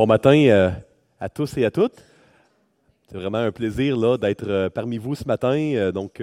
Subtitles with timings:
[0.00, 0.70] Bon matin euh,
[1.20, 2.02] à tous et à toutes.
[3.06, 5.58] C'est vraiment un plaisir là, d'être euh, parmi vous ce matin.
[5.74, 6.22] Euh, donc,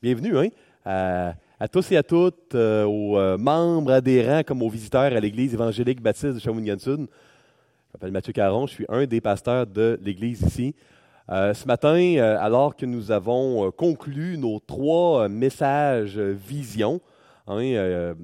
[0.00, 5.52] bienvenue hein, à, tous et à toutes, aux membres adhérents comme aux visiteurs à l'Église
[5.52, 7.00] évangélique baptiste de Shawinigan-Sud.
[7.00, 10.74] Je m'appelle Mathieu Caron, je suis un des pasteurs de l'Église ici.
[11.28, 17.02] ce matin, alors que nous avons conclu nos trois messages vision,
[17.50, 18.14] Hein, euh,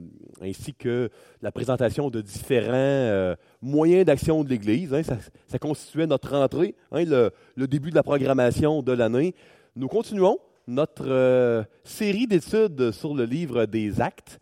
[0.40, 1.11] ainsi que
[1.43, 4.95] la présentation de différents euh, moyens d'action de l'Église.
[4.95, 9.35] Hein, ça, constituait notre rentrée, hein, le, début de la programmation de l'année.
[9.75, 14.39] Nous continuons notre euh, série d'études sur le livre des Actes,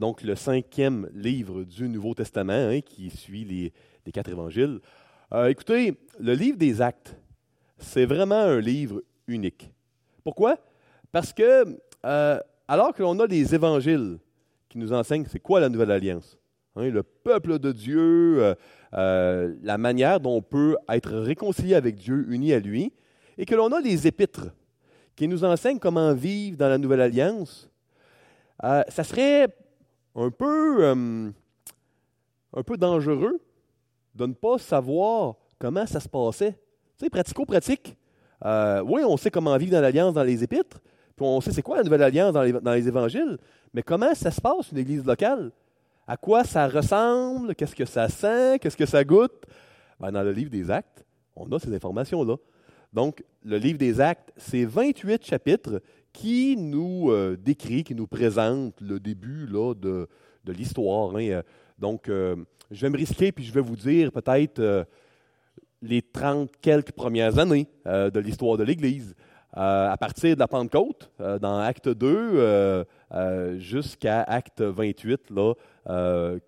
[0.00, 3.72] donc le cinquième livre du Nouveau Testament qui suit les
[4.12, 4.80] quatre évangiles.
[5.46, 7.16] écoutez, le livre des Actes,
[7.76, 9.70] c'est vraiment un livre unique.
[10.24, 10.56] Pourquoi?
[11.12, 11.78] Parce que
[12.68, 14.18] alors que l'on a les évangiles
[14.68, 16.38] qui nous enseignent c'est quoi la nouvelle alliance,
[16.76, 18.54] hein, le peuple de Dieu, euh,
[18.92, 22.92] euh, la manière dont on peut être réconcilié avec Dieu, uni à lui,
[23.38, 24.48] et que l'on a les épîtres
[25.16, 27.70] qui nous enseignent comment vivre dans la nouvelle alliance,
[28.62, 29.48] euh, ça serait
[30.14, 33.40] un peu, un peu dangereux
[34.14, 36.52] de ne pas savoir comment ça se passait.
[36.98, 37.96] Tu sais, pratico-pratique.
[38.44, 40.80] oui, on sait comment vivre dans l'alliance dans les épîtres,
[41.26, 43.38] on sait c'est quoi la nouvelle alliance dans les, évangiles,
[43.74, 45.50] mais comment ça se passe, une église locale?
[46.06, 47.54] À quoi ça ressemble?
[47.54, 48.58] Qu'est-ce que ça sent?
[48.60, 49.44] Qu'est-ce que ça goûte?
[50.00, 51.04] Ben, dans le livre des Actes,
[51.36, 52.36] on a ces informations-là.
[52.92, 58.80] Donc, le livre des Actes, c'est 28 chapitres qui nous euh, décrit, qui nous présente
[58.80, 60.08] le début là, de,
[60.46, 61.14] l'histoire.
[61.16, 61.42] Hein.
[61.78, 62.36] Donc, euh,
[62.70, 64.84] je vais me risquer, puis je vais vous dire peut-être euh,
[65.82, 69.14] les 30 quelques premières années de l'histoire de l'Église.
[69.56, 75.54] Euh, à partir de la Pentecôte, euh, dans Acte 2 euh, jusqu'à Acte 28, là,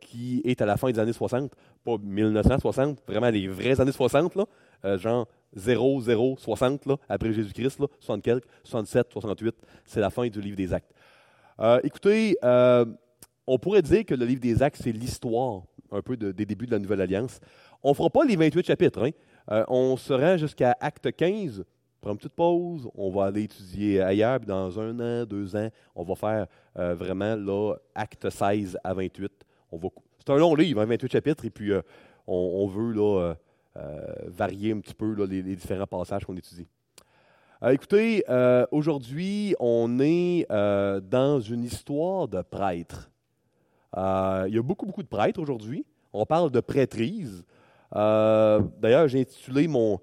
[0.01, 1.51] qui est à la fin des années 60,
[1.83, 7.79] pas 1960, vraiment les vraies années 60, là, genre 0, 0, 60, là, après Jésus-Christ,
[8.01, 10.93] 60 quelques, 67, 68, c'est la fin du livre des Actes.
[11.83, 16.67] écoutez, on pourrait dire que le livre des Actes, c'est l'histoire un peu des débuts
[16.67, 17.41] de la Nouvelle Alliance.
[17.83, 19.03] On ne fera pas les 28 chapitres.
[19.03, 19.65] Hein.
[19.69, 21.65] on se rend jusqu'à Acte 15,
[22.01, 25.69] prend une petite pause, on va aller étudier ailleurs, puis dans un an, deux ans,
[25.95, 26.47] on va faire
[26.79, 29.31] euh, vraiment là, acte 16 à 28.
[30.19, 31.83] c'est un long livre, 28 hein, chapitres, et puis euh,
[32.27, 33.35] on, veut là,
[33.77, 36.67] euh, varier un petit peu les, différents passages qu'on étudie.
[37.69, 38.25] écoutez,
[38.71, 43.11] aujourd'hui, on est dans une histoire de prêtres.
[43.97, 45.85] il y a beaucoup, beaucoup de prêtres aujourd'hui.
[46.13, 47.45] On parle de prêtrise.
[47.93, 50.01] D'ailleurs, j'ai intitulé mon,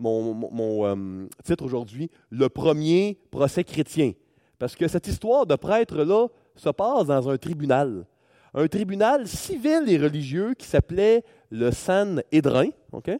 [0.00, 4.12] mon, euh, titre aujourd'hui, Le premier procès chrétien.
[4.58, 8.06] Parce que cette histoire de prêtre-là se passe dans un tribunal.
[8.52, 12.68] Un tribunal civil et religieux qui s'appelait le Sanhédrin.
[12.92, 13.18] Okay?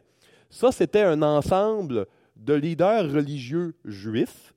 [0.49, 2.05] Ça, c'était un ensemble
[2.35, 4.53] de leaders religieux juifs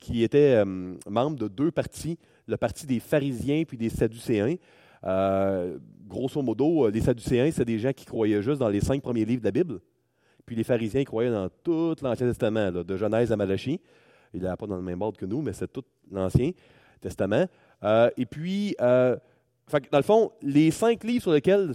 [0.00, 4.56] qui, étaient euh, membres de deux partis, le parti des pharisiens puis des sadducéens.
[5.04, 9.26] Euh, grosso modo, les sadducéens, c'est des gens qui croyaient juste dans les cinq premiers
[9.26, 9.80] livres de la Bible.
[10.46, 13.80] Puis les pharisiens croyaient dans tout l'Ancien Testament, de Genèse à Malachie.
[14.32, 16.52] Il n'est pas dans le même ordre que nous, mais c'est tout l'Ancien
[17.00, 17.46] Testament.
[17.82, 19.16] Euh, et puis, euh,
[19.90, 21.72] dans le fond, les cinq livres sur lesquels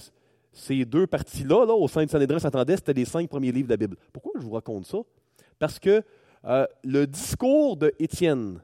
[0.54, 3.74] ces deux parties-là, là, au sein de Sanhédrin s'attendaient, c'était les cinq premiers livres de
[3.74, 3.98] la Bible.
[4.14, 5.00] Pourquoi je vous raconte ça?
[5.60, 6.02] Parce que
[6.46, 8.62] euh, le discours de Étienne,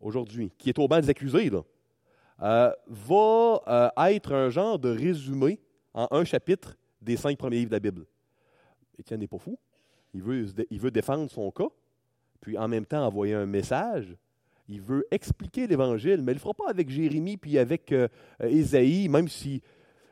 [0.00, 1.50] aujourd'hui, qui est au banc des accusés,
[2.38, 5.58] va être un genre de résumé
[5.94, 8.06] en un chapitre des cinq premiers livres de la Bible.
[8.98, 9.58] Étienne n'est pas fou.
[10.14, 11.68] Il veut, défendre son cas,
[12.40, 14.16] puis en même temps envoyer un message.
[14.68, 18.08] Il veut expliquer l'Évangile, mais il ne le fera pas avec Jérémie puis avec euh,
[18.40, 19.60] Ésaïe, même s'il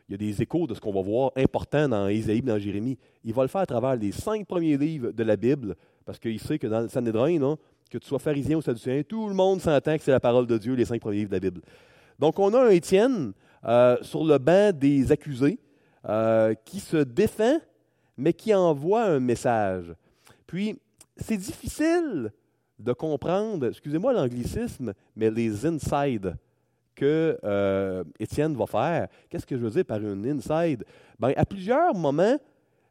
[0.08, 2.98] y a des échos de ce qu'on va voir important dans Ésaïe dans Jérémie.
[3.24, 6.40] Il va le faire à travers les cinq premiers livres de la Bible, parce qu'il
[6.40, 7.56] sait que dans le Sanhédrin,
[7.90, 10.58] que tu sois pharisien ou sadducéen, tout le monde s'entend que c'est la parole de
[10.58, 11.60] Dieu, les cinq premiers livres de la Bible.
[12.18, 13.32] Donc on a un Étienne
[13.64, 15.58] euh, sur le banc des accusés
[16.08, 17.58] euh, qui se défend
[18.16, 19.94] mais qui envoie un message.
[20.46, 20.78] Puis,
[21.16, 22.32] c'est difficile
[22.78, 26.36] de comprendre, excusez-moi l'anglicisme, mais les inside
[26.94, 29.08] que euh, Étienne va faire.
[29.28, 30.84] Qu'est-ce que je veux dire par un inside?
[31.18, 32.36] Ben, à plusieurs moments,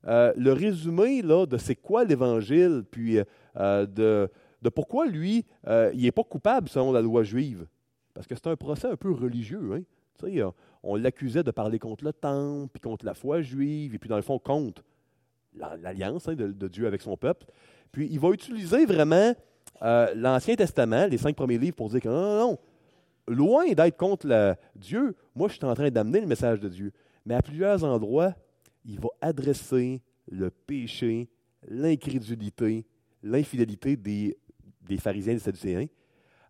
[0.08, 3.20] euh, le résumé là, de c'est quoi l'Évangile, puis
[3.58, 4.30] euh, de,
[4.62, 5.46] de, pourquoi lui,
[5.94, 7.66] il n'est pas coupable selon la loi juive.
[8.14, 9.72] Parce que c'est un procès un peu religieux.
[9.74, 9.82] Hein?
[10.84, 14.16] On l'accusait de parler contre le temple, puis contre la foi juive, et puis dans
[14.16, 14.84] le fond, contre
[15.58, 17.46] l'alliance hein, de, Dieu avec son peuple.
[17.92, 19.34] Puis il va utiliser vraiment
[19.82, 22.60] euh, l'Ancien Testament, les cinq premiers livres, pour dire que non, non, non,
[23.28, 26.92] loin d'être contre Dieu, moi je suis en train d'amener le message de Dieu.
[27.26, 28.34] Mais à plusieurs endroits,
[28.86, 31.30] il va adresser le péché,
[31.68, 32.86] l'incrédulité,
[33.24, 34.38] l'infidélité des,
[35.00, 35.88] pharisiens et des sadducéens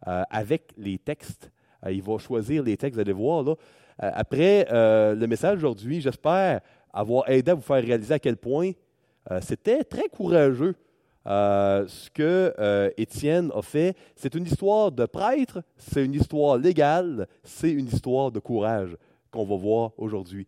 [0.07, 1.51] euh, avec les textes.
[1.85, 3.55] Euh, il va choisir les textes, vous allez voir.
[3.97, 6.59] Après le message aujourd'hui, j'espère
[6.91, 8.71] avoir aidé à vous faire réaliser à quel point
[9.41, 10.75] c'était très courageux
[11.25, 12.53] ce que
[12.97, 13.95] Étienne a fait.
[14.15, 18.95] C'est une histoire de prêtre, c'est une histoire légale, c'est une histoire de courage
[19.31, 20.45] qu'on va voir aujourd'hui.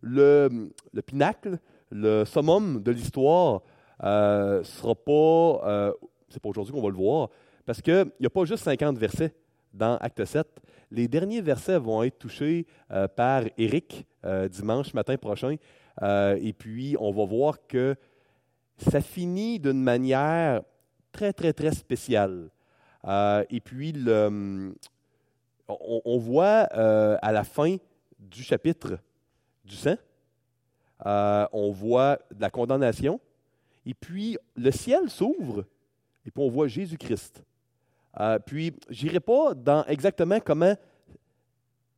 [0.00, 1.58] Le, le, pinacle,
[1.90, 3.62] le summum de l'histoire
[4.00, 5.92] sera pas,
[6.28, 7.30] c'est pas aujourd'hui qu'on va le voir,
[7.64, 9.34] parce qu'il n'y a pas juste 50 versets
[9.74, 10.46] dans Acte 7.
[10.90, 15.56] Les derniers versets vont être touchés euh, par Éric euh, dimanche matin prochain.
[16.02, 17.96] Euh, et puis, on va voir que
[18.78, 20.62] ça finit d'une manière
[21.12, 22.50] très, très, très spéciale.
[23.50, 23.94] et puis,
[25.68, 26.64] on, voit
[27.22, 27.76] à la fin
[28.18, 28.98] du chapitre
[29.64, 29.96] du sang,
[31.04, 33.20] on voit la condamnation.
[33.86, 35.64] Et puis, le ciel s'ouvre
[36.26, 37.42] et puis on voit Jésus-Christ.
[38.18, 40.74] Euh, puis, je n'irai pas dans exactement comment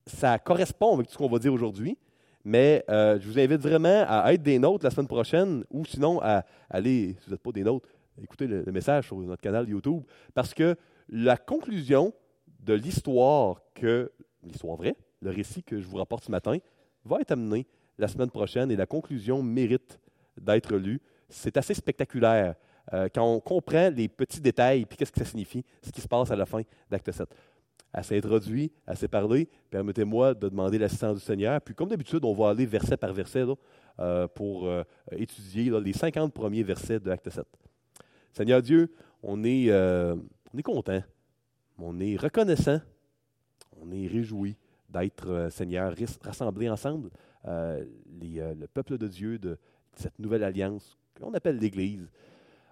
[0.06, 1.96] ça correspond avec tout ce qu'on va dire aujourd'hui,
[2.48, 6.18] mais euh, je vous invite vraiment à être des nôtres la semaine prochaine ou sinon
[6.22, 7.86] à aller, si vous n'êtes pas des nôtres,
[8.22, 10.02] écouter le, message sur notre canal YouTube,
[10.32, 10.74] parce que
[11.10, 12.14] la conclusion
[12.60, 14.10] de l'histoire que,
[14.42, 16.56] l'histoire vraie, le récit que je vous rapporte ce matin,
[17.04, 17.66] va être amené
[17.98, 20.00] la semaine prochaine et la conclusion mérite
[20.40, 21.02] d'être lue.
[21.28, 22.54] C'est assez spectaculaire.
[22.94, 26.08] Euh, quand on comprend les petits détails, puis qu'est-ce que ça signifie, ce qui se
[26.08, 27.28] passe à la fin d'acte 7.
[27.92, 31.60] Assez introduit, assez parlé, permettez-moi de demander l'assistance du Seigneur.
[31.60, 33.44] Puis comme d'habitude, on va aller verset par verset
[33.98, 34.82] euh, pour euh,
[35.12, 37.44] étudier les 50 premiers versets de Acte 7.
[38.32, 38.92] Seigneur Dieu,
[39.22, 41.02] on est, on est content,
[41.78, 42.78] on est reconnaissant,
[43.80, 44.56] on est réjoui
[44.88, 47.10] d'être, Seigneur, rassemblés ensemble,
[47.44, 49.58] le peuple de Dieu de
[49.98, 52.08] cette nouvelle alliance qu'on appelle l'Église.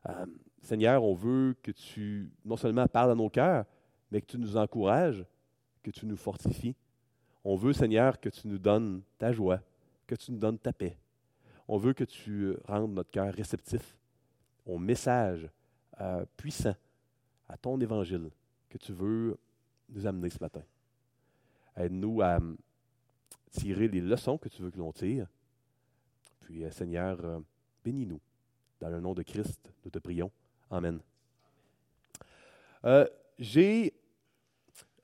[0.09, 0.27] Euh,
[0.63, 3.65] Seigneur, on veut que tu non seulement parles à nos cœurs,
[4.11, 5.25] mais que tu nous encourages,
[5.83, 6.75] que tu nous fortifies.
[7.45, 9.61] On veut, Seigneur, que tu nous donnes ta joie,
[10.07, 10.97] que tu nous donnes ta paix.
[11.69, 13.97] On veut que tu rendes notre cœur réceptif
[14.65, 15.49] au message
[16.01, 16.75] euh, puissant,
[17.49, 18.31] à ton évangile
[18.69, 19.37] que tu veux
[19.89, 20.63] nous amener ce matin.
[21.77, 22.57] Aide-nous à hum,
[23.51, 25.27] tirer les leçons que tu veux que l'on tire.
[26.41, 27.43] Puis, euh, Seigneur,
[27.85, 28.21] bénis-nous.
[28.81, 30.31] Dans le nom de Christ, nous te prions.
[30.71, 31.01] Amen.
[32.85, 33.07] Euh,
[33.39, 33.93] j'ai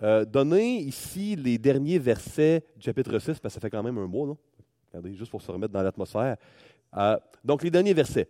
[0.02, 3.98] euh, donné ici les derniers versets du chapitre 6, parce que ça fait quand même
[3.98, 4.38] un mois, non?
[4.90, 6.36] Regardez, juste pour se remettre dans l'atmosphère.
[6.96, 8.28] Euh, donc, les derniers versets.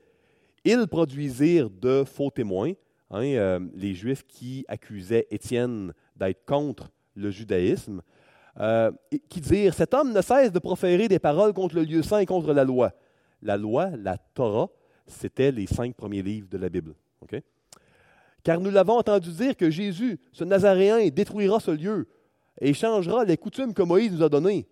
[0.65, 2.73] Ils produisirent de faux témoins,
[3.11, 8.01] hein, les Juifs qui accusaient Étienne d'être contre le judaïsme,
[9.29, 12.27] qui dirent Cet homme ne cesse de proférer des paroles contre le lieu saint et
[12.27, 12.93] contre la loi.
[13.41, 14.69] La loi, la Torah,
[15.07, 16.95] c'était les cinq premiers livres de la Bible.
[18.43, 22.09] Car nous l'avons entendu dire que Jésus, ce Nazaréen, détruira ce lieu
[22.61, 24.67] et changera les coutumes que Moïse nous a données.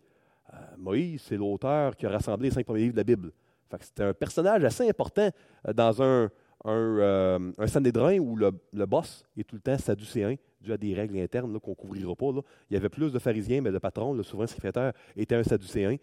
[0.53, 3.33] Euh, Moïse, c'est l'auteur qui a rassemblé les cinq premiers livres de la Bible.
[3.81, 5.31] C'était un personnage assez important
[5.69, 6.29] euh, dans un,
[6.67, 11.59] euh, un où le, boss est tout le temps sadducéen, dû à des règles internes
[11.61, 12.31] qu'on ne couvrira pas.
[12.71, 15.97] Il y avait plus de pharisiens, mais le patron, le souverain secrétaire, était un sadducéen.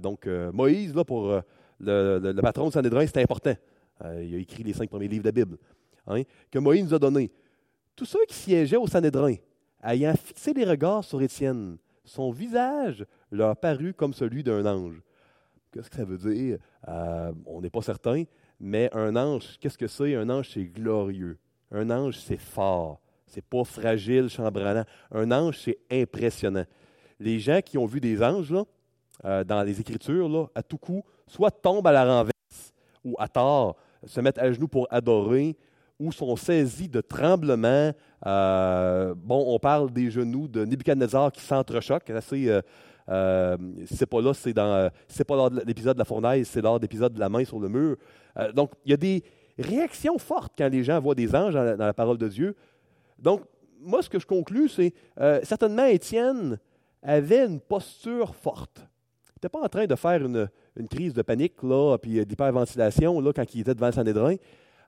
[0.00, 1.40] donc, Moïse, là, pour
[1.80, 3.54] le, patron du Sanhédrin, c'était important.
[4.04, 5.58] Il a écrit les cinq premiers livres de la Bible,
[6.08, 7.30] hein, que Moïse nous a donné.
[7.94, 9.34] Tous ceux qui siégeaient au Sanhédrin,
[9.82, 15.00] ayant fixé les regards sur Étienne, son visage leur parut comme celui d'un ange.
[15.72, 16.58] Qu'est-ce que ça veut dire?
[16.88, 18.24] Euh, on n'est pas certain,
[18.58, 20.14] mais un ange, qu'est-ce que c'est?
[20.14, 21.38] Un ange, c'est glorieux.
[21.70, 23.00] Un ange, c'est fort.
[23.26, 24.84] C'est pas fragile, chambranlant.
[25.12, 26.64] Un ange, c'est impressionnant.
[27.20, 28.54] Les gens qui ont vu des anges,
[29.24, 32.72] euh, dans les Écritures, à tout coup, soit tombent à la renverse
[33.04, 35.56] ou à tort, se mettent à genoux pour adorer,
[35.98, 37.92] ou sont saisis de tremblements.
[38.26, 42.10] Euh, bon, on parle des genoux de Nebuchadnezzar qui s'entrechoquent.
[42.10, 42.62] Euh,
[43.08, 46.60] euh, c'est pas là, c'est dans, c'est pas lors de l'épisode de la fournaise, c'est
[46.60, 47.96] lors de l'épisode de la main sur le mur.
[48.54, 49.22] donc, il y a des
[49.58, 52.54] réactions fortes quand les gens voient des anges dans la, parole de Dieu.
[53.18, 53.42] Donc,
[53.80, 54.92] moi, ce que je conclus, c'est
[55.42, 56.58] certainement Étienne
[57.02, 58.88] avait une posture forte
[59.38, 60.48] n'était pas en train de faire une,
[60.88, 64.38] crise de panique, là, puis d'hyperventilation là, quand il était devant le.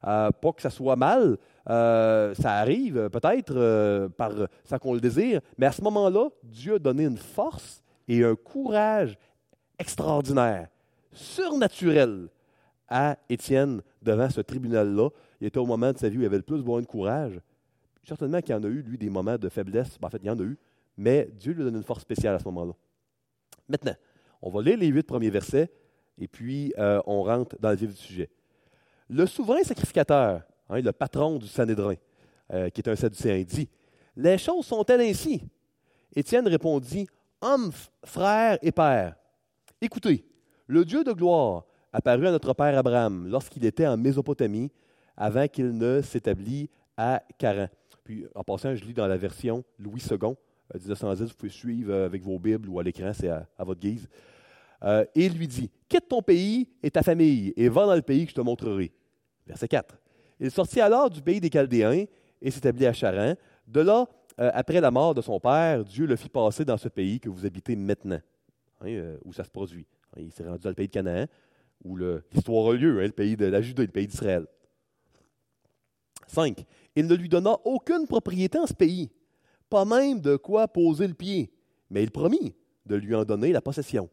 [0.07, 1.37] Euh, pas que ça soit mal,
[1.69, 4.33] euh, ça arrive peut-être euh, par
[4.64, 8.35] sans qu'on le désire, mais à ce moment-là, Dieu a donné une force et un
[8.35, 9.19] courage
[9.78, 10.69] extraordinaire,
[11.12, 12.28] surnaturel
[12.88, 15.11] à Étienne devant ce tribunal-là.
[15.40, 17.38] Il était au moment de sa vie où il avait le plus besoin de courage.
[18.02, 19.99] Certainement qu'il y en a eu, lui, des moments de faiblesse.
[20.02, 20.59] En fait, il y en a eu,
[20.97, 22.73] mais Dieu lui a donné une force spéciale à ce moment-là.
[23.69, 23.95] Maintenant,
[24.40, 25.71] on va lire les huit premiers versets
[26.19, 28.30] et puis on rentre dans le vif du sujet.
[29.10, 31.96] Le souverain sacrificateur, hein, le patron du Sanhédrin,
[32.72, 33.68] qui est un Sadducéen, dit
[34.16, 35.42] Les choses sont-elles ainsi
[36.14, 37.06] Étienne répondit
[37.40, 37.72] Homme,
[38.04, 39.16] frère et père,
[39.80, 40.24] écoutez,
[40.66, 44.70] le Dieu de gloire apparut à notre père Abraham lorsqu'il était en Mésopotamie,
[45.16, 47.68] avant qu'il ne s'établisse à Caran.
[48.04, 50.16] Puis, en passant, je lis dans la version Louis II,
[50.74, 53.80] 1910, euh, vous pouvez suivre euh, avec vos Bibles ou à l'écran, c'est à, votre
[53.80, 54.08] guise.
[54.82, 58.02] Euh, et il lui dit Quitte ton pays et ta famille, et va dans le
[58.02, 58.92] pays que je te montrerai.
[59.50, 59.99] Verset 4.
[60.38, 62.04] Il sortit alors du pays des Chaldéens
[62.40, 63.35] et s'établit à Charan.
[63.66, 64.07] De là,
[64.38, 67.28] euh, après la mort de son père, Dieu le fit passer dans ce pays que
[67.28, 68.21] vous habitez maintenant,
[68.80, 69.87] hein, euh, où ça se produit.
[70.16, 71.26] Hein, il s'est rendu dans le pays de Canaan,
[71.85, 74.47] où l'histoire a lieu, hein, le pays de la Judée, le pays d'Israël.
[76.28, 76.64] 5.
[76.95, 79.11] Il ne lui donna aucune propriété en ce pays,
[79.69, 81.52] pas même de quoi poser le pied,
[81.90, 82.54] mais il promit
[82.87, 84.09] de lui en donner la possession,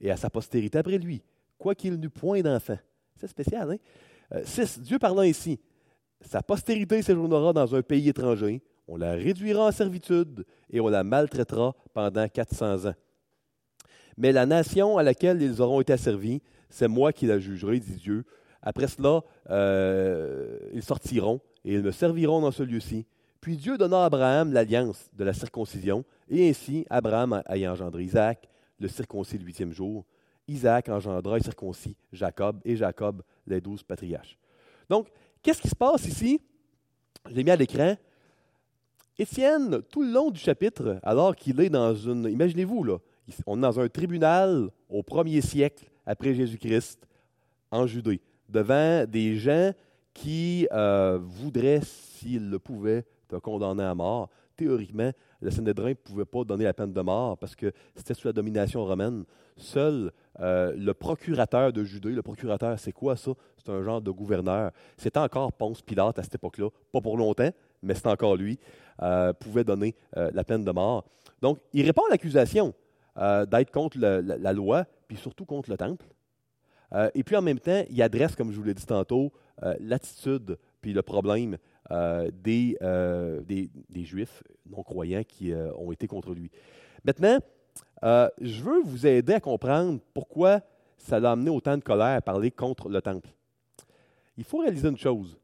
[0.00, 1.22] et à sa postérité après lui,
[1.58, 2.78] quoiqu'il n'eût point d'enfant.
[3.16, 3.76] C'est spécial, hein?
[4.44, 4.78] 6.
[4.78, 5.58] Euh, Dieu parlant ainsi,
[6.20, 11.04] sa postérité séjournera dans un pays étranger, on la réduira en servitude et on la
[11.04, 12.94] maltraitera pendant 400 ans.
[14.16, 16.40] Mais la nation à laquelle ils auront été asservis,
[16.70, 18.24] c'est moi qui la jugerai, dit Dieu.
[18.62, 23.06] Après cela, euh, ils sortiront et ils me serviront dans ce lieu-ci.
[23.40, 28.48] Puis Dieu donna à Abraham l'alliance de la circoncision, et ainsi Abraham ayant engendré Isaac,
[28.80, 30.04] le circoncis le huitième jour.
[30.48, 34.38] Isaac engendra et circoncis Jacob, et Jacob les douze patriarches.
[34.88, 35.08] Donc,
[35.42, 36.40] qu'est-ce qui se passe ici?
[37.28, 37.96] Je l'ai mis à l'écran.
[39.18, 42.28] Étienne, tout le long du chapitre, alors qu'il est dans une.
[42.28, 42.98] Imaginez-vous, là,
[43.46, 47.06] on est dans un tribunal au premier siècle après Jésus-Christ,
[47.70, 49.72] en Judée, devant des gens
[50.12, 54.30] qui euh, voudraient, s'ils le pouvaient, te condamner à mort.
[54.56, 55.10] Théoriquement,
[55.40, 58.32] le Sanhédrin ne pouvait pas donner la peine de mort parce que c'était sous la
[58.32, 59.24] domination romaine.
[59.56, 63.32] Seul euh, le procurateur de Judée, le procurateur, c'est quoi ça?
[63.56, 64.70] C'est un genre de gouverneur.
[64.96, 66.68] C'était encore Ponce Pilate à cette époque-là.
[66.92, 67.50] Pas pour longtemps,
[67.82, 68.58] mais c'est encore lui.
[69.02, 71.04] Euh, pouvait donner euh, la peine de mort.
[71.42, 72.74] Donc, il répond à l'accusation
[73.50, 76.04] d'être contre la, loi, puis surtout contre le temple.
[77.14, 79.32] et puis en même temps, il adresse, comme je vous l'ai dit tantôt,
[79.80, 81.56] l'attitude puis le problème
[81.90, 82.76] des,
[83.46, 86.50] des, des, Juifs non-croyants qui ont été contre lui.
[87.04, 87.38] Maintenant,
[88.02, 90.60] je veux vous aider à comprendre pourquoi
[90.98, 93.28] ça l'a amené autant de colère à parler contre le temple.
[94.36, 95.38] Il faut réaliser une chose.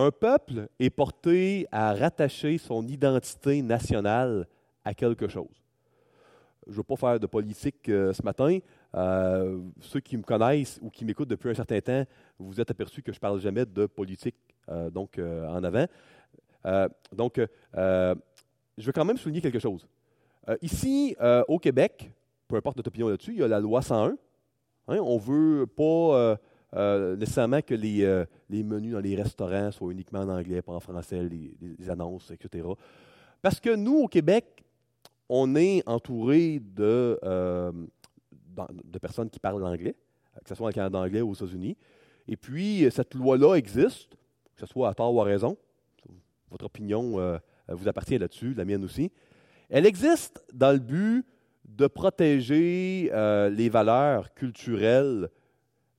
[0.00, 4.46] Un peuple est porté à rattacher son identité nationale
[4.84, 5.62] à quelque chose.
[6.66, 8.58] Je ne veux pas faire de politique euh, ce matin.
[8.94, 12.04] Euh, ceux qui me connaissent ou qui m'écoutent depuis un certain temps,
[12.38, 14.36] vous vous êtes aperçus que je ne parle jamais de politique
[14.70, 15.86] euh, donc, en avant.
[17.12, 17.40] donc,
[17.74, 19.86] je veux quand même souligner quelque chose.
[20.62, 21.16] ici,
[21.48, 22.10] au Québec,
[22.46, 24.16] peu importe notre opinion là-dessus, il y a la loi 101.
[24.90, 26.38] Hein, on ne veut pas
[26.76, 30.74] euh, nécessairement que les, euh, les, menus dans les restaurants soient uniquement en anglais, pas
[30.74, 32.66] en français, les, annonces, etc.
[33.40, 34.44] Parce que nous, au Québec,
[35.30, 37.72] on est entouré de, euh,
[38.84, 39.96] de personnes qui parlent l'anglais,
[40.42, 41.76] que ce soit en Canada anglais ou aux États-Unis.
[42.26, 44.16] Et puis, cette loi-là existe,
[44.54, 45.56] que ce soit à tort ou à raison.
[46.50, 49.10] Votre opinion vous appartient là-dessus, la mienne aussi.
[49.70, 51.24] Elle existe dans le but
[51.64, 53.10] de protéger
[53.50, 55.30] les valeurs culturelles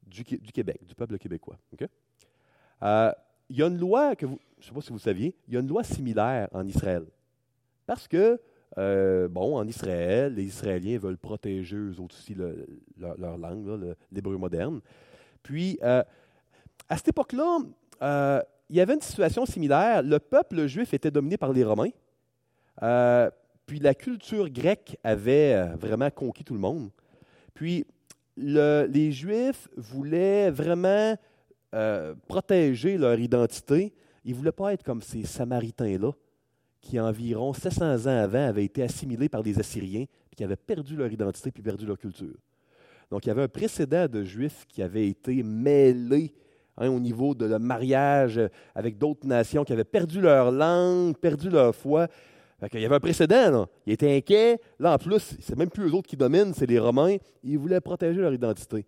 [0.09, 1.57] du, Québec, du peuple québécois.
[2.83, 3.11] Euh,
[3.49, 5.53] il y a une loi, que vous, je ne sais pas si vous saviez, il
[5.53, 7.05] y a une loi similaire en Israël.
[7.85, 8.39] Parce que,
[8.77, 14.81] euh, bon, en Israël, les Israéliens veulent protéger eux autres aussi leur, langue, l'hébreu moderne.
[15.41, 16.03] Puis, euh,
[16.87, 17.59] à cette époque-là,
[18.69, 20.03] il y avait une situation similaire.
[20.03, 21.91] Le peuple juif était dominé par les Romains.
[23.65, 26.89] puis la culture grecque avait vraiment conquis tout le monde.
[27.53, 27.85] Puis
[28.37, 31.17] les Juifs voulaient vraiment
[31.75, 33.93] euh, protéger leur identité.
[34.25, 36.11] Ils ne voulaient pas être comme ces Samaritains-là,
[36.81, 40.95] qui environ 700 ans avant avaient été assimilés par des Assyriens, puis qui avaient perdu
[40.95, 42.35] leur identité puis perdu leur culture.
[43.11, 46.33] Donc, il y avait un précédent de Juifs qui avaient été mêlés
[46.77, 48.39] hein, au niveau de le mariage
[48.75, 52.07] avec d'autres nations, qui avaient perdu leur langue, perdu leur foi,
[52.73, 53.51] il y avait un précédent.
[53.51, 53.65] Là.
[53.85, 54.59] Ils étaient inquiets.
[54.79, 57.17] Là, en plus, c'est même plus eux autres qui dominent, c'est les Romains.
[57.43, 58.85] Ils voulaient protéger leur identité.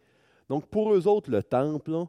[0.49, 2.05] Donc, pour eux autres, le temple,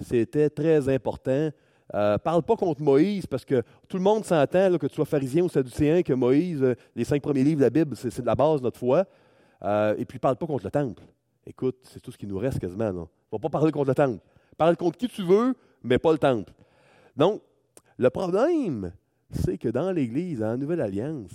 [0.00, 1.50] c'était très important.
[1.92, 5.44] Euh, parle pas contre Moïse, parce que tout le monde s'entend, que tu sois pharisien
[5.44, 8.60] ou sadducéen, que Moïse, euh, les cinq premiers livres de la Bible, c'est la base
[8.60, 9.04] de notre foi.
[9.62, 11.02] Euh, et puis, parle pas contre le temple.
[11.46, 13.08] Écoute, c'est tout ce qui nous reste quasiment.
[13.30, 14.20] On va pas parler contre le temple.
[14.56, 16.52] Parle contre qui tu veux, mais pas le temple.
[17.16, 17.42] Donc,
[17.98, 18.92] le problème,
[19.30, 21.32] c'est que dans l'Église, en Nouvelle Alliance,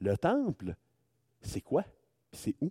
[0.00, 0.74] le temple,
[1.40, 1.84] c'est quoi?
[2.32, 2.70] C'est où?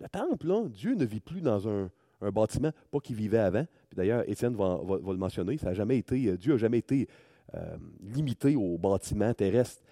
[0.00, 3.66] Le temple, Dieu ne vit plus dans un, un bâtiment, pas qu'il vivait avant.
[3.94, 7.08] D'ailleurs, Étienne va, le mentionner, ça a jamais été, euh, Dieu n'a jamais été
[7.54, 9.82] euh, limité au bâtiment terrestre.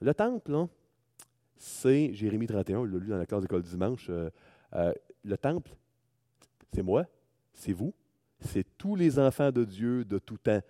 [0.00, 0.68] Le temple, là,
[1.56, 4.08] c'est Jérémie 31, on l'a lu dans la classe d'école dimanche.
[4.10, 4.30] euh,
[5.24, 5.70] le temple,
[6.72, 7.04] c'est moi,
[7.54, 7.92] c'est vous,
[8.40, 10.60] c'est tous les enfants de Dieu de tout temps.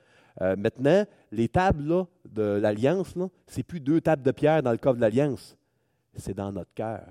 [0.40, 4.96] Maintenant, les tables de l'Alliance, là, c'est plus deux tables de pierre dans le coffre
[4.96, 5.56] de l'Alliance.
[6.16, 7.04] C'est dans notre cœur.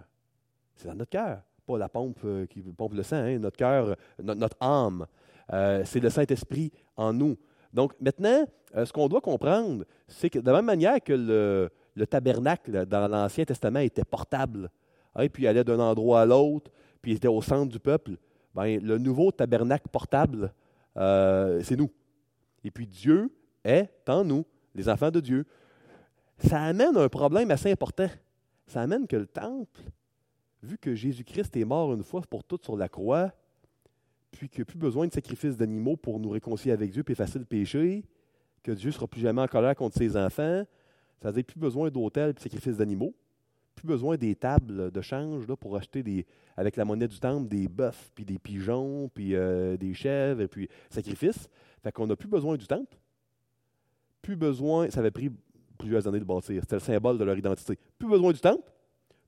[0.75, 1.41] C'est dans notre cœur.
[1.65, 2.19] Pas la pompe
[2.49, 5.05] qui pompe le sang, hein, notre cœur, no- notre âme.
[5.51, 7.37] Euh, c'est le Saint-Esprit en nous.
[7.73, 11.69] Donc maintenant, euh, ce qu'on doit comprendre, c'est que de la même manière que le,
[11.95, 14.69] le tabernacle dans l'Ancien Testament était portable,
[15.15, 18.17] hein, puis il allait d'un endroit à l'autre, puis il était au centre du peuple,
[18.53, 20.53] ben, le nouveau tabernacle portable,
[20.97, 21.89] euh, c'est nous.
[22.63, 25.45] Et puis Dieu est en nous, les enfants de Dieu.
[26.37, 28.07] Ça amène un problème assez important.
[28.67, 29.81] Ça amène que le temple,
[30.63, 33.31] vu que Jésus-Christ est mort une fois pour toutes sur la croix,
[34.31, 37.11] puis qu'il n'y a plus besoin de sacrifice d'animaux pour nous réconcilier avec Dieu et
[37.11, 38.03] effacer le péché,
[38.63, 40.63] que Dieu ne sera plus jamais en colère contre ses enfants,
[41.21, 43.13] ça veut dire plus besoin d'autels et de sacrifices d'animaux,
[43.75, 46.25] plus besoin des tables de change là, pour acheter des,
[46.57, 50.47] avec la monnaie du temple des bœufs, puis des pigeons, puis euh, des chèvres, et
[50.47, 51.49] puis sacrifices.
[51.83, 52.97] Fait qu'on n'a plus besoin du temple.
[54.21, 55.31] Plus besoin, ça avait pris
[55.77, 56.61] plusieurs années de bâtir.
[56.61, 57.77] C'était le symbole de leur identité.
[57.97, 58.71] Plus besoin du temple,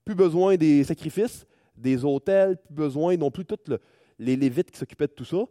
[0.06, 3.80] plus besoin des sacrifices, des autels, plus besoin non plus tous
[4.20, 5.44] les Lévites qui s'occupaient de tout ça.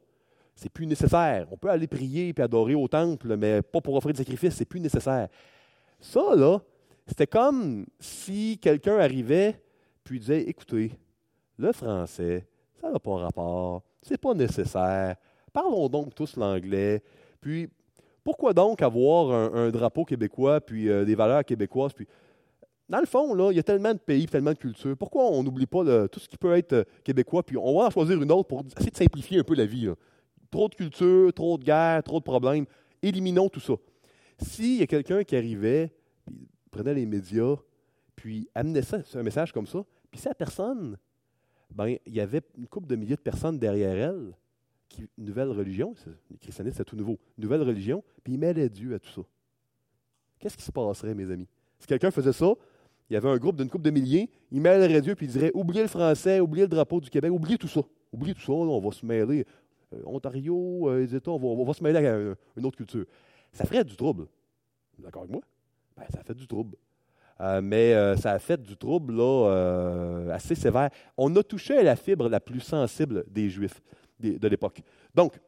[0.54, 1.46] C'est plus nécessaire.
[1.50, 4.64] On peut aller prier et adorer au temple, mais pas pour offrir des sacrifices, c'est
[4.64, 5.28] plus nécessaire.
[6.00, 6.60] Ça, là,
[7.06, 9.60] c'était comme si quelqu'un arrivait
[10.04, 10.92] puis disait Écoutez,
[11.56, 12.46] le français,
[12.80, 15.16] ça n'a pas rapport, c'est pas nécessaire.
[15.52, 17.02] Parlons donc tous l'anglais.
[17.40, 17.68] Puis,
[18.24, 22.06] pourquoi donc avoir un, drapeau québécois, puis euh, des valeurs québécoises, puis
[22.92, 24.94] dans le fond, là, il y a tellement de pays, tellement de cultures.
[24.98, 27.90] Pourquoi on n'oublie pas tout ce qui peut être euh, québécois, puis on va en
[27.90, 29.88] choisir une autre pour essayer de simplifier un peu la vie.
[30.50, 32.66] Trop de culture, trop de guerre, trop de problèmes.
[33.00, 33.72] Éliminons tout ça.
[34.36, 35.90] S'il y a quelqu'un qui arrivait,
[36.70, 37.56] prenait les médias,
[38.14, 40.98] puis amenait ça, un message comme ça, puis si la personne,
[41.70, 44.36] ben, il y avait une couple de milliers de personnes derrière elle,
[44.90, 45.94] qui, une nouvelle religion,
[46.30, 49.22] le christianisme c'est tout nouveau, une nouvelle religion, puis il mêlait Dieu à tout ça.
[50.38, 51.48] Qu'est-ce qui se passerait, mes amis?
[51.78, 52.54] Si quelqu'un faisait ça,
[53.12, 55.50] il y avait un groupe d'une couple de milliers, il mêlerait Dieu, puis il dirait
[55.52, 57.82] oubliez le français, oubliez le drapeau du Québec, oubliez tout ça.
[58.10, 59.44] Oubliez tout ça, on va se mêler.
[59.92, 62.16] Euh, Ontario, euh, les États, on va, se mêler à
[62.56, 63.04] une autre culture.
[63.52, 64.28] Ça ferait du trouble.
[64.98, 65.42] D'accord avec moi?
[65.94, 66.74] Ben, ça fait du trouble.
[67.42, 70.88] Euh, mais ça a fait du trouble là, assez sévère.
[71.18, 73.82] On a touché à la fibre la plus sensible des Juifs
[74.20, 74.80] de l'époque.
[75.14, 75.38] Donc,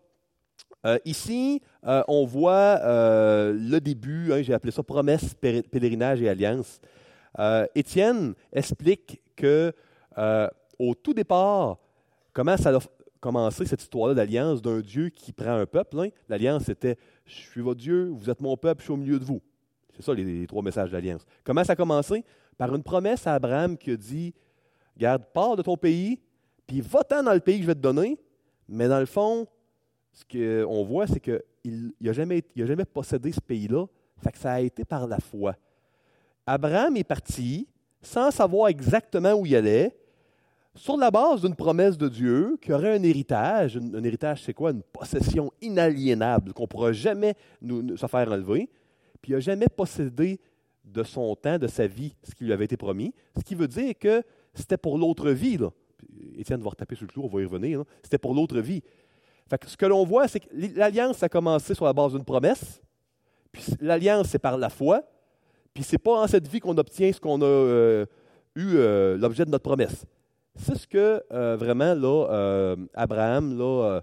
[1.06, 6.78] ici, on voit le début, hein, j'ai appelé ça promesse, pèlerinage et alliance.
[7.38, 9.72] Euh, Étienne explique que
[10.18, 11.78] euh, au tout départ,
[12.32, 12.78] comment ça a
[13.20, 15.98] commencé cette histoire-là d'alliance d'un Dieu qui prend un peuple.
[15.98, 16.08] hein?
[16.28, 19.24] L'alliance c'était je suis votre Dieu, vous êtes mon peuple, je suis au milieu de
[19.24, 19.40] vous.
[19.94, 21.24] C'est ça les, trois messages d'alliance.
[21.42, 22.24] Comment ça a commencé?
[22.58, 24.34] Par une promesse à Abraham qui a dit
[24.96, 26.20] Garde, pars de ton pays,
[26.66, 28.18] puis va-t'en dans le pays que je vais te donner.
[28.68, 29.46] Mais dans le fond,
[30.12, 32.42] ce qu'on voit, c'est qu'il n'a jamais,
[32.84, 33.86] possédé ce pays-là.
[34.34, 35.54] Ça a été par la foi.
[36.46, 37.66] Abraham est parti
[38.02, 39.96] sans savoir exactement où il allait,
[40.76, 43.76] sur la base d'une promesse de Dieu qu'il y aurait un héritage.
[43.76, 44.72] Un, héritage, c'est quoi?
[44.72, 48.68] Une possession inaliénable qu'on ne pourra jamais nous, se faire enlever.
[49.22, 50.40] Puis il n'a jamais possédé
[50.84, 53.14] de son temps, de sa vie, ce qui lui avait été promis.
[53.36, 55.56] Ce qui veut dire que c'était pour l'autre vie.
[55.56, 55.70] Là.
[55.96, 57.78] Puis Étienne va retaper sur le clou, on va y revenir.
[57.78, 57.84] là.
[58.02, 58.82] C'était pour l'autre vie.
[59.48, 62.82] Fait ce que l'on voit, c'est que l'alliance a commencé sur la base d'une promesse.
[63.52, 65.02] Puis l'alliance, c'est par la foi.
[65.74, 68.06] Puis c'est pas en cette vie qu'on obtient ce qu'on a euh,
[68.54, 70.06] eu euh, l'objet de notre promesse.
[70.54, 74.00] C'est ce que euh, vraiment là, Abraham, là,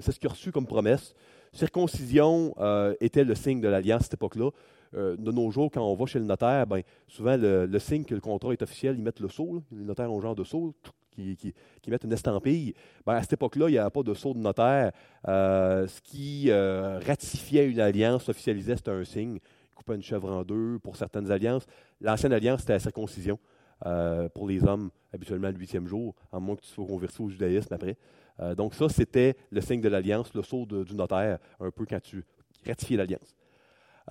[0.00, 1.14] c'est ce qu'il a reçu comme promesse.
[1.54, 2.54] Circoncision
[3.00, 4.50] était le signe de l'alliance à cette époque-là.
[4.92, 8.20] De nos jours, quand on va chez le notaire, ben, souvent le, signe que le
[8.20, 9.62] contrat est officiel, ils mettent le sceau.
[9.72, 10.74] Les notaires ont un genre de sceau
[11.10, 12.74] qui, qui- qui mettent une estampille.
[13.06, 14.92] Ben, à cette époque-là, il n'y avait pas de sceau de notaire.
[15.26, 19.38] Ce qui ratifiait une alliance, officialisait, c'était un signe.
[19.82, 21.66] Coupaient une chèvre en deux pour certaines alliances.
[22.00, 23.38] L'ancienne alliance, c'était la circoncision.
[23.84, 27.28] euh, pour les hommes, habituellement le huitième jour, à moins que tu sois converti au
[27.28, 27.96] judaïsme après.
[28.38, 32.00] Euh, donc ça, c'était le signe de l'alliance, le de- du notaire, un peu quand
[32.00, 32.24] tu
[32.64, 33.34] ratifiais l'alliance.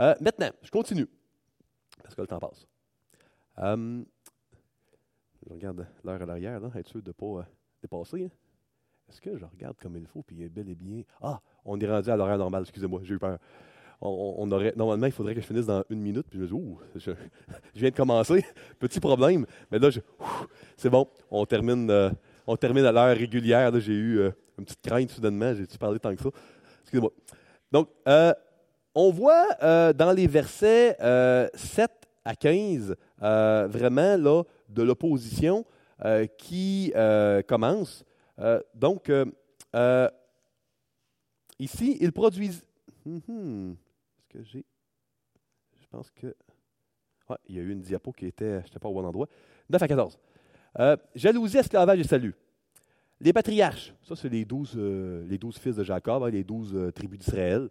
[0.01, 1.07] Euh, maintenant, je continue,
[2.03, 2.67] parce que le temps passe.
[3.57, 4.03] Je
[5.49, 7.47] regarde l'heure à l'arrière, être sûr de ne pas
[7.81, 8.25] dépasser.
[8.25, 8.29] hein.
[9.07, 11.03] Est-ce que je regarde comme il faut, puis il est bel et bien...
[11.21, 13.39] Ah, on est rendu à l'horaire normal, excusez-moi, j'ai eu peur.
[14.03, 16.53] On, aurait, normalement, il faudrait que je finisse dans une minute, puis je me dis,
[16.53, 17.11] ouh, je,
[17.75, 18.43] viens de commencer,
[18.79, 19.89] petit problème, mais là,
[20.75, 22.09] C'est bon, on termine, euh,
[22.47, 23.71] on termine à l'heure régulière.
[23.79, 25.53] J'ai eu euh, une petite crainte soudainement.
[25.53, 26.29] J'ai-tu parlé tant que ça?
[26.81, 27.11] Excusez-moi.
[27.71, 28.33] Donc, euh,
[28.95, 29.47] on voit
[29.93, 30.97] dans les versets
[31.53, 31.91] 7
[32.25, 35.63] à 15, vraiment là, de l'opposition
[36.39, 36.91] qui
[37.47, 38.03] commence.
[38.73, 39.11] donc,
[41.59, 42.63] ici, ils produisent.
[43.05, 43.77] Hum, hum.
[44.31, 44.63] Que j'ai.
[45.81, 46.27] Je pense que.
[47.29, 48.61] Ouais, il y a eu une diapo qui était.
[48.61, 49.27] Je n'étais pas au bon endroit.
[49.69, 50.17] 9 à 14.
[50.79, 52.33] Euh, jalousie, esclavage et salut.
[53.19, 57.19] Les patriarches, ça c'est les douze, euh, fils de Jacob, hein, les douze euh, tribus
[57.19, 57.69] d'Israël.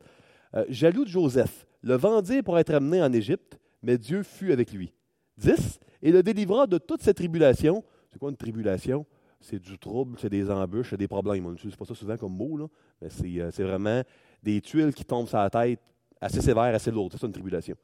[0.68, 4.92] jaloux de Joseph, le vendit pour être amené en Égypte, mais Dieu fut avec lui.
[5.38, 5.80] 10.
[6.02, 7.82] Et le délivra de toute cette tribulation.
[8.10, 9.06] C'est quoi une tribulation?
[9.40, 11.46] C'est du trouble, c'est des embûches, c'est des problèmes.
[11.46, 12.66] On n'utilise pas ça souvent comme mot, là,
[13.00, 14.02] mais c'est, vraiment
[14.42, 15.80] des tuiles qui tombent sur la tête
[16.20, 17.12] assez sévères, assez lourdes.
[17.12, 17.76] C'est ça une tribulation.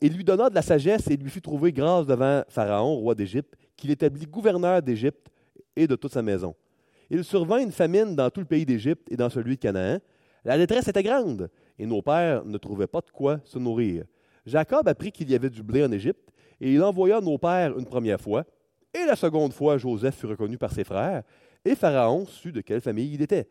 [0.00, 3.54] il lui donna de la sagesse et lui fit trouver grâce devant Pharaon, roi d'Égypte,
[3.76, 5.28] qu'il établit gouverneur d'Égypte
[5.74, 6.54] et de toute sa maison.
[7.10, 9.98] Il survint une famine dans tout le pays d'Égypte et dans celui de Canaan.
[10.44, 14.04] La détresse était grande, et nos pères ne trouvaient pas de quoi se nourrir.
[14.44, 17.86] Jacob apprit qu'il y avait du blé en Égypte, et il envoya nos pères une
[17.86, 18.44] première fois,
[18.94, 21.22] et la seconde fois Joseph fut reconnu par ses frères,
[21.64, 23.48] et Pharaon sut de quelle famille il était.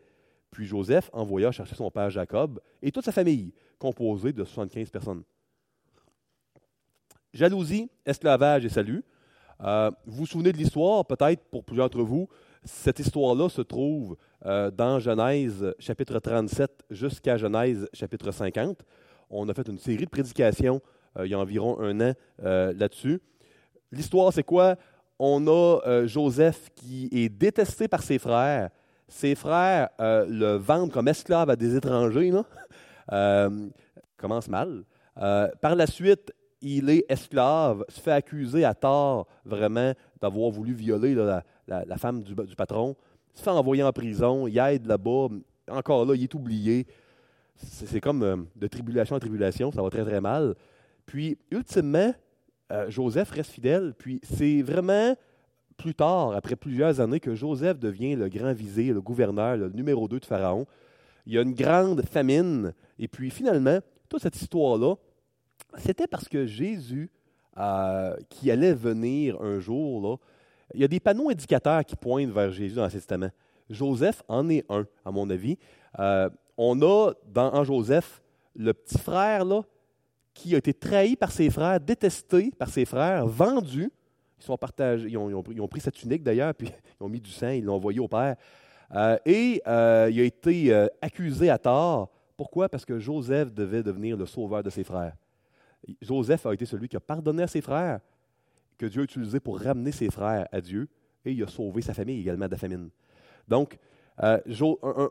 [0.50, 5.22] Puis Joseph envoya chercher son père Jacob et toute sa famille, composée de 75 personnes.
[7.32, 9.04] Jalousie, esclavage et salut.
[9.62, 12.28] Euh, vous vous souvenez de l'histoire, peut-être pour plusieurs d'entre vous,
[12.64, 18.82] cette histoire-là se trouve euh, dans Genèse chapitre 37 jusqu'à Genèse chapitre 50.
[19.30, 20.80] On a fait une série de prédications
[21.16, 23.20] euh, il y a environ un an là-dessus.
[23.90, 24.76] L'histoire, c'est quoi?
[25.18, 28.70] On a Joseph qui est détesté par ses frères.
[29.08, 32.30] Ses frères le vendent comme esclave à des étrangers.
[32.30, 33.58] Là.
[34.16, 34.84] commence mal.
[35.16, 41.14] par la suite, il est esclave, se fait accuser à tort vraiment d'avoir voulu violer
[41.14, 42.96] la, femme du, patron,
[43.34, 45.28] se fait envoyer en prison, il aide là-bas,
[45.70, 46.86] encore là, il est oublié.
[47.56, 50.54] C'est comme euh, de tribulation en tribulation, ça va très très mal.
[51.06, 52.14] Puis, ultimement,
[52.70, 55.16] euh, Joseph reste fidèle, puis c'est vraiment
[55.78, 60.08] plus tard, après plusieurs années, que Joseph devient le grand visir, le gouverneur, le numéro
[60.08, 60.66] 2 de Pharaon.
[61.24, 64.96] Il y a une grande famine, et puis finalement, toute cette histoire-là,
[65.78, 67.10] c'était parce que Jésus,
[67.56, 70.20] euh, qui allait venir un jour,
[70.74, 73.30] il y a des panneaux indicateurs qui pointent vers Jésus dans l'Ancien Testament.
[73.70, 75.58] Joseph en est un, à mon avis.
[75.98, 78.22] Euh, on a dans, en Joseph
[78.56, 79.62] le petit frère là,
[80.34, 83.90] qui a été trahi par ses frères, détesté par ses frères, vendu.
[84.38, 86.68] Ils, sont partagés, ils, ont, pris sa tunique d'ailleurs, puis
[87.00, 88.36] ils ont mis du sang, ils l'ont envoyé au père.
[88.94, 92.10] Euh, et il a été accusé à tort.
[92.36, 92.68] Pourquoi?
[92.68, 95.14] Parce que Joseph devait devenir le sauveur de ses frères.
[96.02, 98.00] Joseph a été celui qui a pardonné à ses frères,
[98.76, 100.88] que Dieu a utilisé pour ramener ses frères à Dieu,
[101.24, 102.90] et il a sauvé sa famille également de la famine.
[103.46, 103.78] Donc,
[104.22, 104.38] euh,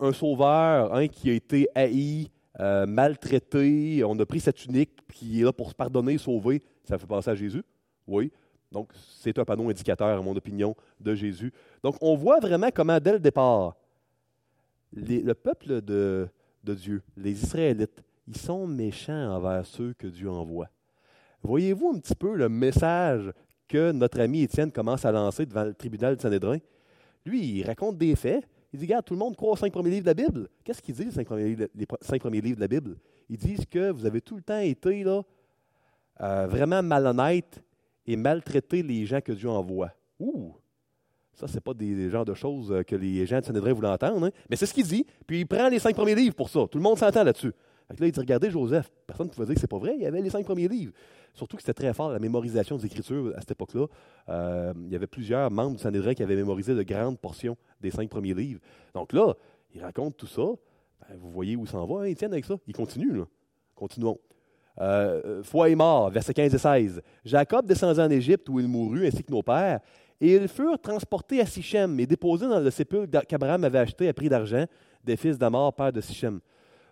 [0.02, 5.42] un, sauveur hein, qui a été haï, euh, maltraité, on a pris sa tunique, qui
[5.42, 7.64] est là pour se pardonner, sauver, ça fait penser à Jésus?
[8.06, 8.32] Oui.
[8.72, 11.54] Donc, c'est un panneau indicateur, à mon opinion, de Jésus.
[11.84, 13.76] Donc, on voit vraiment comment, dès le départ,
[14.94, 16.30] le peuple de
[16.64, 20.68] Dieu, les Israélites, ils sont méchants envers ceux que Dieu envoie.
[21.44, 23.32] Voyez-vous un petit peu le message
[23.68, 26.58] que notre ami Étienne commence à lancer devant le tribunal de Sanhédrin?
[27.26, 28.46] Lui, il raconte des faits.
[28.74, 30.50] Il dit, regarde, tout le monde croit aux cinq premiers livres de la Bible.
[30.64, 31.26] Qu'est-ce qu'ils disent, les cinq,
[32.20, 32.98] premiers livres, de la Bible?
[33.30, 35.22] Ils disent que vous avez tout le temps été là,
[36.20, 37.64] euh, vraiment malhonnête
[38.08, 39.92] et maltraité les gens que Dieu envoie.
[40.20, 40.56] Ouh!
[41.34, 44.26] Ça, ce n'est pas des, genres de choses que les gens de Sanhédrin voulaient entendre.
[44.26, 44.32] Hein?
[44.50, 45.06] Mais c'est ce qu'il dit.
[45.28, 46.66] Puis il prend les cinq premiers livres pour ça.
[46.72, 47.54] Tout le monde s'entend là-dessus
[47.90, 48.92] là, il dit Regardez Joseph.
[49.06, 49.94] Personne ne pouvait dire que c'est pas vrai.
[49.96, 50.94] Il y avait les cinq premiers livres.
[51.34, 53.86] Surtout que c'était très fort, la mémorisation des Écritures à cette époque-là.
[54.30, 57.92] Euh, il y avait plusieurs membres du Sanhédrin qui avaient mémorisé de grandes portions des
[57.92, 58.60] cinq premiers livres.
[58.94, 59.36] Donc là,
[59.74, 60.42] il raconte tout ça.
[60.42, 62.56] Ben, vous voyez où s'en va, hein, Étienne, avec ça?
[62.68, 63.14] Il continue.
[63.14, 63.26] Là.
[63.76, 64.20] Continuons.
[64.80, 67.02] Euh, foi et mort, versets 15 et 16.
[67.26, 69.80] Jacob descendit en Égypte où il mourut, ainsi que nos pères,
[70.22, 74.14] et ils furent transportés à Sichem et déposés dans le sépulcre qu'Abraham avait acheté à
[74.14, 74.66] prix d'argent
[75.04, 76.40] des fils d'Amor, père de Sichem.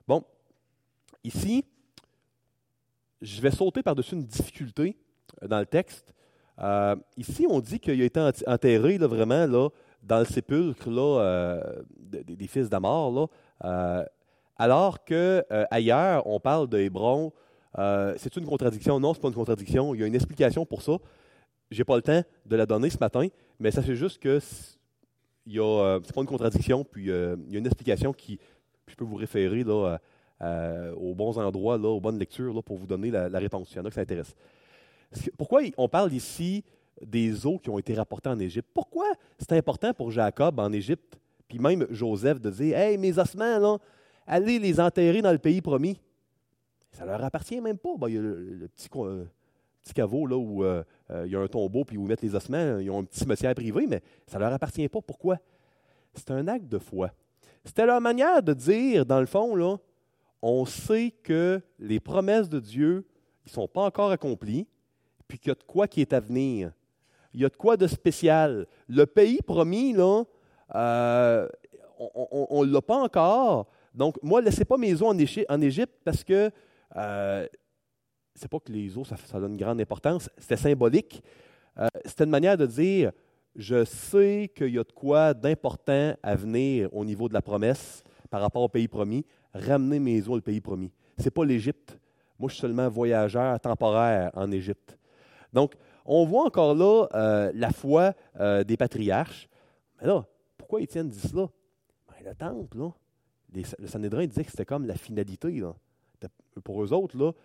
[0.08, 0.24] Bon,
[1.26, 1.66] Ici,
[3.20, 4.96] je vais sauter par-dessus une difficulté
[5.42, 6.14] euh, dans le texte.
[6.60, 9.70] Euh, ici, on dit qu'il a été enterré là, vraiment là,
[10.04, 13.32] dans le sépulcre là, euh, des, fils d'Amor,
[14.56, 17.34] alors qu'ailleurs, on parle de Hébron.
[18.18, 19.00] C'est une contradiction?
[19.00, 19.94] Non, ce n'est pas une contradiction.
[19.96, 20.98] Il y a une explication pour ça.
[21.72, 23.28] Je n'ai pas le temps de la donner ce matin,
[23.60, 24.78] mais ça fait juste que ce
[25.48, 28.40] n'est pas une contradiction, puis il y a une explication qui
[28.88, 30.00] je peux vous référer là,
[30.42, 33.72] euh, aux bons endroits, là, aux bonnes lectures, là, pour vous donner la, réponse.
[33.72, 34.36] Il y en a qui s'intéressent.
[35.38, 36.64] Pourquoi on parle ici
[37.02, 38.68] des eaux qui ont été rapportées en Égypte?
[38.74, 39.06] Pourquoi
[39.40, 43.78] c'est important pour Jacob en Égypte, puis même Joseph, de dire Hey, mes ossements, là,
[44.28, 46.00] allez les enterrer dans le pays promis?
[46.96, 47.90] Ça leur appartient même pas.
[47.98, 49.26] Ben, il y a le, petit, euh,
[49.84, 50.82] petit, caveau là, où euh,
[51.12, 52.80] euh, il y a un tombeau, puis où ils mettent les ossements.
[52.80, 55.02] Ils ont un petit cimetière privé, mais ça leur appartient pas.
[55.02, 55.38] Pourquoi?
[56.14, 57.12] C'est un acte de foi.
[57.66, 59.76] C'était leur manière de dire, dans le fond, là,
[60.42, 63.06] on sait que les promesses de Dieu
[63.46, 64.66] ne sont pas encore accomplies,
[65.28, 66.72] puis qu'il y a de quoi qui est à venir.
[67.34, 68.68] Il y a de quoi de spécial.
[68.88, 70.24] Le pays promis, là,
[70.74, 73.68] on ne l'a pas encore.
[73.94, 76.52] Donc, moi, laissez pas mes eaux en, Égypte parce que
[76.96, 77.48] euh,
[78.34, 80.30] c'est pas que les eaux, ça, donne une grande importance.
[80.38, 81.24] C'était symbolique.
[81.78, 83.12] Euh, c'était une manière de dire
[83.56, 88.04] je sais qu'il y a de quoi d'important à venir au niveau de la promesse
[88.30, 89.26] par rapport au pays promis.
[89.54, 90.92] Ramenez mes eaux au pays promis.
[91.18, 91.98] Ce n'est pas l'Égypte.
[92.38, 94.98] Moi, je suis seulement voyageur temporaire en Égypte.
[95.54, 99.48] Donc, on voit encore là euh, la foi euh, des patriarches.
[100.02, 100.26] Mais là,
[100.58, 101.48] pourquoi Étienne dit cela?
[102.10, 102.92] Ben, le temple, là,
[103.80, 105.64] le Sanhédrin disait que c'était comme la finalité.
[106.64, 107.36] Pour eux autres,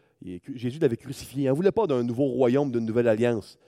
[0.54, 1.44] Jésus l'avait crucifié.
[1.44, 3.59] Il n'en voulait pas d'un nouveau royaume, d'une nouvelle alliance.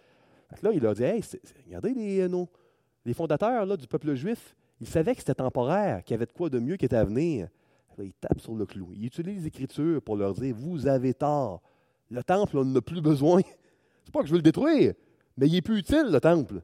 [0.62, 1.22] Là, il a dit hey,
[1.66, 4.54] regardez les, euh, fondateurs du peuple juif.
[4.80, 7.04] Ils savaient que c'était temporaire, qu'il y avait de quoi de mieux qui était à
[7.04, 7.48] venir.
[7.96, 8.90] Là, il tape sur le clou.
[8.94, 11.62] Il utilise les Écritures pour leur dire Vous avez tort.
[12.10, 13.40] Le temple, on n'en a plus besoin.
[14.04, 14.94] C'est pas que je veux le détruire,
[15.36, 16.62] mais il est plus utile, le temple.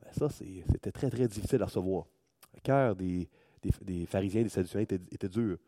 [0.00, 2.06] Ben, ça, c'était très, très difficile à recevoir.
[2.54, 3.28] Le cœur des,
[4.06, 5.58] pharisiens des sadducéens était dur.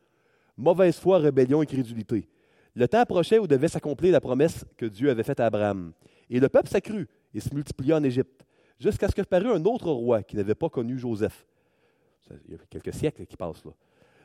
[0.60, 2.28] Mauvaise foi, rébellion, incrédulité.
[2.74, 5.92] Le temps approchait où devait s'accomplir la promesse que Dieu avait faite à Abraham.
[6.28, 8.44] Et le peuple s'accrut et se multiplia en Égypte,
[8.78, 11.46] jusqu'à ce que parut un autre roi qui n'avait pas connu Joseph.
[12.46, 13.72] Il y a quelques siècles qui passent là.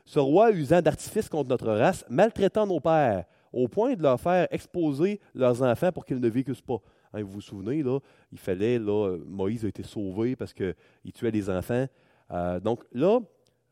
[0.03, 4.47] Ce roi, usant d'artifices contre notre race, maltraitant nos pères, au point de leur faire
[4.51, 6.81] exposer leurs enfants pour qu'ils ne vécussent pas.
[7.13, 7.99] Hein, vous vous souvenez, là,
[8.31, 10.75] il fallait, là, Moïse a été sauvé parce qu'il
[11.13, 11.87] tuait les enfants.
[12.31, 13.19] Euh, donc là,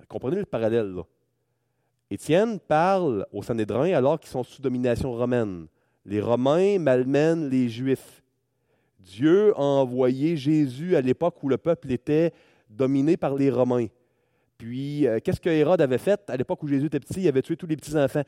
[0.07, 0.87] comprenez le parallèle.
[0.93, 1.03] Là.
[2.13, 5.65] Étienne parle aux Sanhédrins alors qu'ils sont sous domination romaine.
[6.05, 8.21] Les Romains malmènent les Juifs.
[8.99, 12.31] Dieu a envoyé Jésus à l'époque où le peuple était
[12.69, 13.87] dominé par les Romains.
[14.59, 17.21] Puis, euh, qu'est-ce que Hérode avait fait à l'époque où Jésus était petit?
[17.21, 18.21] Il avait tué tous les petits-enfants.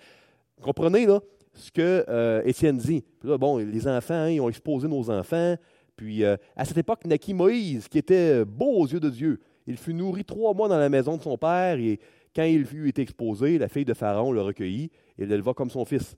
[0.63, 1.19] Comprenez, là,
[1.53, 3.03] ce que euh, Étienne dit.
[3.19, 5.57] Puis là, bon, les enfants, hein, ils ont exposé nos enfants.
[5.95, 9.39] Puis, euh, à cette époque, naquit Moïse, qui était beau aux yeux de Dieu.
[9.67, 11.99] Il fut nourri trois mois dans la maison de son père, et
[12.35, 15.85] quand il fut été exposé, la fille de Pharaon le recueillit et l'éleva comme son
[15.85, 16.15] fils.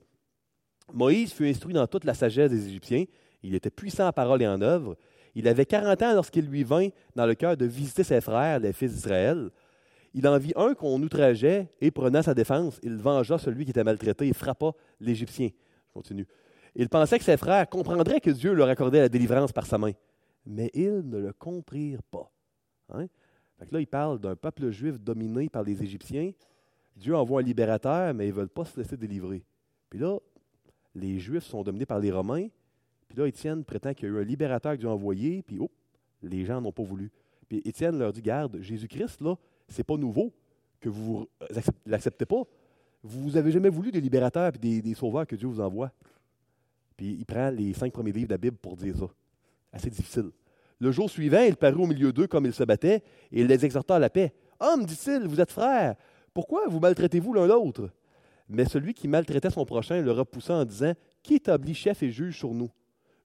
[0.92, 3.04] Moïse fut instruit dans toute la sagesse des Égyptiens,
[3.42, 4.96] il était puissant en parole et en œuvre.
[5.34, 8.72] Il avait 40 ans lorsqu'il lui vint dans le cœur de visiter ses frères, les
[8.72, 9.50] fils d'Israël.
[10.14, 13.84] Il en vit un qu'on outrageait et prenant sa défense, il vengea celui qui était
[13.84, 15.50] maltraité et frappa l'Égyptien.
[16.74, 19.92] Il pensait que ses frères comprendraient que Dieu leur accordait la délivrance par sa main.
[20.46, 22.32] Mais ils ne le comprirent pas.
[22.90, 23.06] Hein?
[23.70, 26.32] Là, il parle d'un peuple juif dominé par les Égyptiens.
[26.96, 29.44] Dieu envoie un libérateur, mais ils ne veulent pas se laisser délivrer.
[29.90, 30.18] Puis là,
[30.94, 32.48] les Juifs sont dominés par les Romains,
[33.08, 35.70] puis là, Étienne prétend qu'il y a eu un libérateur qui a envoyé, puis oh,
[36.22, 37.10] les gens n'ont pas voulu.
[37.48, 39.34] Puis Étienne leur dit Garde, Jésus-Christ, là,
[39.66, 40.32] c'est pas nouveau
[40.80, 42.42] que vous ne l'acceptez pas.
[43.02, 45.90] Vous n'avez jamais voulu des libérateurs et des, sauveurs que Dieu vous envoie.
[46.96, 49.06] Puis il prend les cinq premiers livres de la Bible pour dire ça.
[49.72, 50.30] Assez difficile.
[50.80, 53.64] Le jour suivant, il parut au milieu d'eux comme il se battait, et il les
[53.64, 54.32] exhorta à la paix.
[54.60, 55.96] Homme, dit-il, vous êtes frères.
[56.32, 57.90] Pourquoi vous maltraitez-vous l'un l'autre?
[58.48, 62.38] Mais celui qui maltraitait son prochain le repoussa en disant Qui établit chef et juge
[62.38, 62.70] sur nous?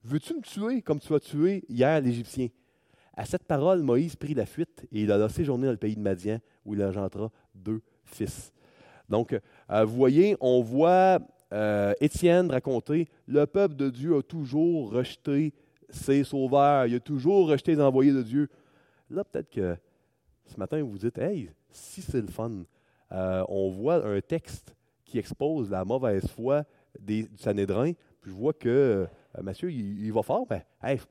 [0.02, 2.48] Veux-tu me tuer comme tu as tué hier l'Égyptien
[3.16, 6.00] À cette parole, Moïse prit la fuite et il alla séjourner dans le pays de
[6.00, 8.52] Madian, où il engendra deux fils.
[9.08, 9.32] Donc,
[9.70, 11.20] euh, vous voyez, on voit
[11.52, 15.54] euh, Étienne raconter Le peuple de Dieu a toujours rejeté
[15.94, 18.48] ses sauveurs, il a toujours rejeté les envoyés de Dieu.
[19.10, 19.76] Là, peut-être que
[20.46, 22.64] ce matin, vous vous dites Hey, si c'est le fun,
[23.12, 26.64] euh, on voit un texte qui expose la mauvaise foi
[26.98, 28.68] des, du Sanhédrin, puis je vois que
[29.38, 31.06] euh, Mathieu, il, va fort, mais hey, ça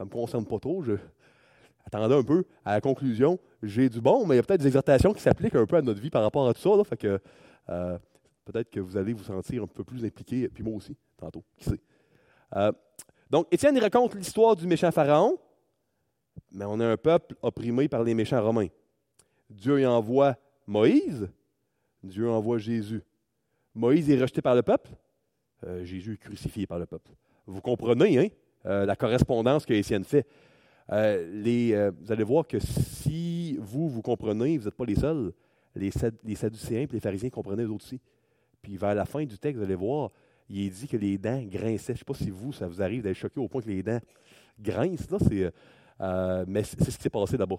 [0.00, 0.82] ne me concerne pas trop.
[0.82, 0.94] Je...
[1.84, 3.38] Attendez un peu à la conclusion.
[3.62, 5.82] J'ai du bon, mais il y a peut-être des exhortations qui s'appliquent un peu à
[5.82, 6.76] notre vie par rapport à tout ça.
[6.76, 7.20] Là, fait que
[7.68, 7.98] euh,
[8.44, 11.64] peut-être que vous allez vous sentir un peu plus impliqué, puis moi aussi, tantôt, qui
[11.64, 11.80] sait.
[13.26, 15.38] Euh, donc, Étienne raconte l'histoire du méchant Pharaon,
[16.52, 18.68] mais on a un peuple opprimé par les méchants romains.
[19.50, 20.36] Dieu y envoie
[20.66, 21.28] Moïse,
[22.02, 23.02] Dieu envoie Jésus.
[23.74, 24.90] Moïse est rejeté par le peuple,
[25.82, 27.10] Jésus est crucifié par le peuple.
[27.46, 28.28] Vous comprenez hein,
[28.66, 30.26] euh, la correspondance que Étienne fait.
[30.90, 35.32] Euh, euh, vous allez voir que si vous, vous comprenez, vous n'êtes pas les seuls,
[35.76, 35.90] les,
[36.24, 38.00] les Sadducéens et les pharisiens comprenaient eux aussi.
[38.60, 40.10] Puis vers la fin du texte, vous allez voir,
[40.48, 41.86] il est dit que les dents grinçaient.
[41.88, 43.82] Je ne sais pas si vous, ça vous arrive d'être choqué au point que les
[43.82, 44.00] dents
[44.58, 45.52] grince, là, c'est,
[46.00, 47.58] euh, mais c'est ce qui s'est passé là-bas.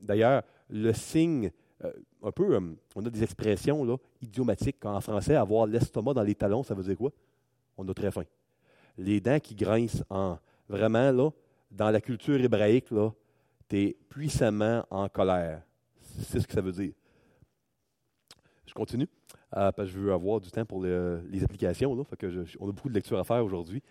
[0.00, 1.50] D'ailleurs, le signe,
[2.22, 2.58] un peu,
[2.94, 4.84] on a des expressions là, idiomatiques.
[4.84, 7.12] En français, avoir l'estomac dans les talons, ça veut dire quoi?
[7.76, 8.24] On a très faim.
[8.98, 10.38] Les dents qui grincent en.
[10.68, 11.30] Vraiment, là,
[11.70, 13.10] dans la culture hébraïque, là,
[13.68, 15.62] tu es puissamment en colère.
[16.00, 16.92] C'est ce que ça veut dire.
[18.66, 19.08] Je continue,
[19.56, 21.92] euh, parce que je veux avoir du temps pour les, applications.
[21.92, 23.82] On a beaucoup de lectures à faire aujourd'hui.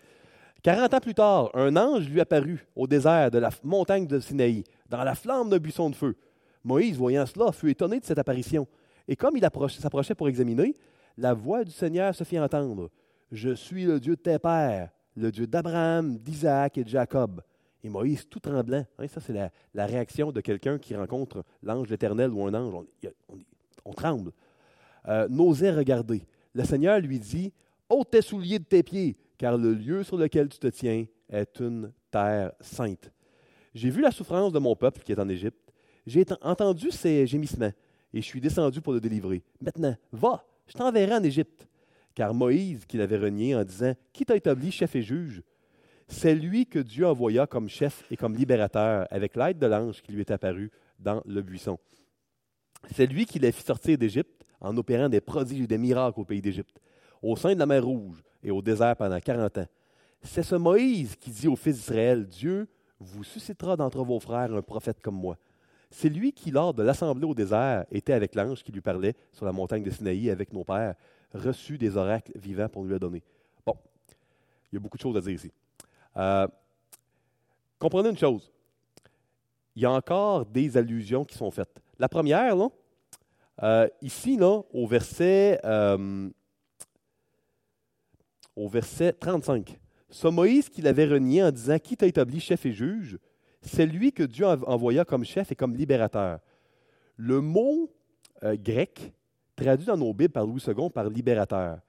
[0.62, 4.64] 40 ans plus tard, un ange lui apparut au désert de la montagne de Sinaï,
[4.88, 6.16] dans la flamme d'un buisson de feu.
[6.64, 8.66] Moïse, voyant cela, fut étonné de cette apparition.
[9.06, 10.74] Et comme il s'approchait pour examiner,
[11.16, 12.90] la voix du Seigneur se fit entendre.
[13.30, 17.42] Je suis le Dieu de tes pères, le Dieu d'Abraham, d'Isaac et de Jacob.
[17.82, 22.30] Et Moïse, tout tremblant, hein, ça c'est la, réaction de quelqu'un qui rencontre l'ange éternel
[22.30, 22.84] ou un ange,
[23.84, 24.32] on, tremble,
[25.08, 26.22] euh, n'osait regarder.
[26.54, 27.52] Le Seigneur lui dit,
[27.88, 31.60] ôte tes souliers de tes pieds, car le lieu sur lequel tu te tiens est
[31.60, 33.10] une terre sainte.
[33.74, 35.72] J'ai vu la souffrance de mon peuple qui est en Égypte.
[36.06, 37.72] J'ai entendu ses gémissements
[38.14, 39.42] et je suis descendu pour le délivrer.
[39.60, 41.66] Maintenant, va, je t'enverrai en Égypte.
[42.14, 45.42] Car Moïse, qui l'avait renié en disant Qui t'a établi chef et juge
[46.08, 50.12] c'est lui que Dieu envoya comme chef et comme libérateur avec l'aide de l'ange qui
[50.12, 51.78] lui est apparu dans le buisson.
[52.94, 56.24] C'est lui qui l'a fait sortir d'Égypte en opérant des prodiges et des miracles au
[56.24, 56.80] pays d'Égypte,
[57.22, 59.66] au sein de la mer Rouge et au désert pendant 40 ans.
[60.22, 64.62] C'est ce Moïse qui dit aux fils d'Israël, Dieu vous suscitera d'entre vos frères un
[64.62, 65.36] prophète comme moi.
[65.90, 69.44] C'est lui qui, lors de l'assemblée au désert, était avec l'ange qui lui parlait sur
[69.44, 70.94] la montagne de Sinaï avec nos pères,
[71.32, 73.22] reçu des oracles vivants pour lui donner.
[73.64, 73.74] Bon,
[74.72, 75.52] il y a beaucoup de choses à dire ici.
[76.16, 76.48] Euh,
[77.78, 78.50] comprenez une chose.
[79.76, 81.80] Il y a encore des allusions qui sont faites.
[81.98, 82.68] La première, là,
[83.62, 86.28] euh, ici, au verset, euh,
[88.54, 89.78] au verset 35.
[90.10, 93.18] Ce Moïse qui l'avait renié en disant Qui t'a établi chef et juge?
[93.62, 96.38] C'est lui que Dieu envoya comme chef et comme libérateur.
[97.16, 97.90] Le mot
[98.42, 99.12] grec,
[99.56, 101.80] traduit dans nos Bibles par Louis II par libérateur,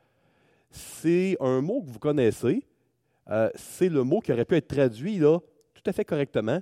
[0.72, 2.64] c'est un mot que vous connaissez,
[3.30, 6.62] euh, c'est le mot qui aurait pu être traduit tout à fait correctement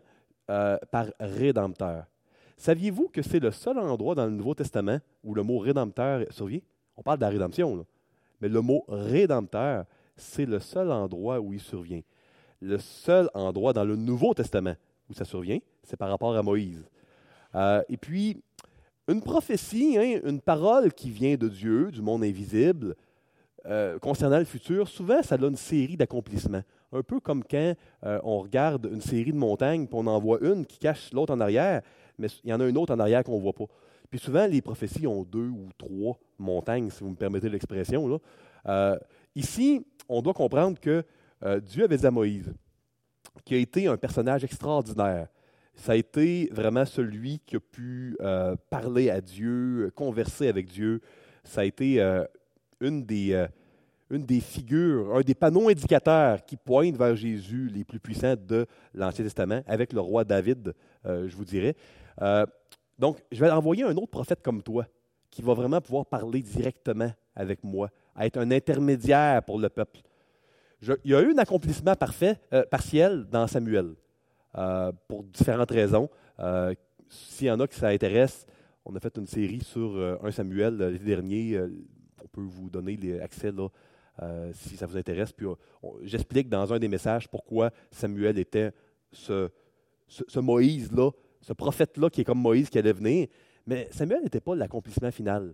[0.50, 2.06] euh, par rédempteur.
[2.58, 6.62] Saviez-vous que c'est le seul endroit dans le Nouveau Testament où le mot rédempteur survient?
[6.96, 7.86] On parle de la rédemption,
[8.40, 12.02] mais le mot rédempteur, c'est le seul endroit où il survient.
[12.62, 14.76] Le seul endroit dans le Nouveau Testament
[15.10, 16.84] où ça survient, c'est par rapport à Moïse.
[17.54, 18.42] Euh, et puis,
[19.08, 22.96] une prophétie, hein, une parole qui vient de Dieu, du monde invisible,
[23.68, 26.64] euh, concernant le futur, souvent, ça donne une série d'accomplissements.
[26.92, 27.74] Un peu comme quand
[28.06, 31.34] euh, on regarde une série de montagnes, puis on en voit une qui cache l'autre
[31.34, 31.82] en arrière,
[32.18, 33.66] mais il y en a une autre en arrière qu'on ne voit pas.
[34.10, 38.20] Puis souvent, les prophéties ont deux ou trois montagnes, si vous me permettez l'expression.
[38.68, 38.98] Euh,
[39.36, 41.04] ici, on doit comprendre que
[41.64, 42.52] Dieu avait dit à Moïse,
[43.44, 45.28] qui a été un personnage extraordinaire.
[45.76, 48.18] Ça a été vraiment celui qui a pu
[48.70, 51.02] parler à Dieu, converser avec Dieu.
[51.44, 52.02] Ça a été
[52.80, 53.48] une des, euh,
[54.10, 58.66] une des figures, un des panneaux indicateurs qui pointent vers Jésus les plus puissants de
[58.94, 60.74] l'Ancien Testament, avec le roi David,
[61.06, 61.76] euh, je vous dirais.
[62.22, 62.46] Euh,
[63.00, 64.86] donc, je vais envoyer un autre prophète comme toi,
[65.32, 67.90] qui va vraiment pouvoir parler directement avec moi,
[68.20, 70.00] être un intermédiaire pour le peuple.
[71.04, 72.40] il y a eu un accomplissement parfait,
[72.72, 73.96] partiel dans Samuel,
[75.10, 76.10] pour différentes raisons.
[77.10, 78.46] S'il y en a qui ça intéresse,
[78.86, 81.60] on a fait une série sur un Samuel l'été dernier,
[82.24, 83.68] on peut vous donner les accès là,
[84.22, 85.32] euh, si ça vous intéresse.
[85.32, 85.46] Puis
[86.04, 88.72] j'explique dans un des messages pourquoi Samuel était
[89.12, 89.50] ce,
[90.36, 93.28] Moïse-là, ce prophète-là qui est comme Moïse qui allait venir.
[93.68, 95.54] Mais Samuel n'était pas l'accomplissement final.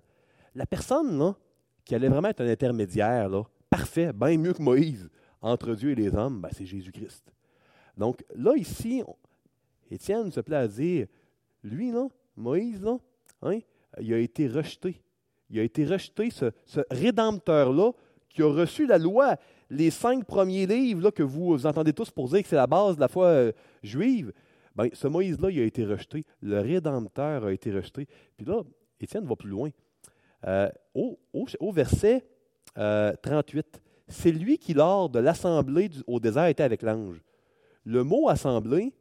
[0.55, 1.35] La personne là,
[1.85, 5.09] qui allait vraiment être un intermédiaire, là, parfait, bien mieux que Moïse,
[5.41, 7.33] entre Dieu et les hommes, ben, c'est Jésus-Christ.
[7.97, 9.01] Donc là, ici,
[9.89, 11.07] Étienne se plaît à dire,
[11.63, 12.97] lui, là, Moïse, là,
[13.41, 13.59] hein,
[13.99, 15.01] il a été rejeté
[15.51, 16.45] il a été rejeté, ce,
[16.89, 17.91] rédempteur-là,
[18.33, 19.35] qui a reçu la loi,
[19.69, 22.95] les cinq premiers livres là, que vous, entendez tous pour dire que c'est la base
[22.95, 23.51] de la foi euh,
[23.83, 24.31] juive.
[24.75, 26.25] Ben, ce Moïse-là, il a été rejeté.
[26.41, 28.07] Le Rédempteur a été rejeté.
[28.37, 28.61] Puis là,
[28.99, 29.69] Étienne va plus loin.
[30.47, 32.25] Euh, au, verset
[32.75, 37.21] 38, euh, c'est lui qui, lors de l'assemblée au désert, était avec l'ange.
[37.83, 38.93] Le mot assemblée,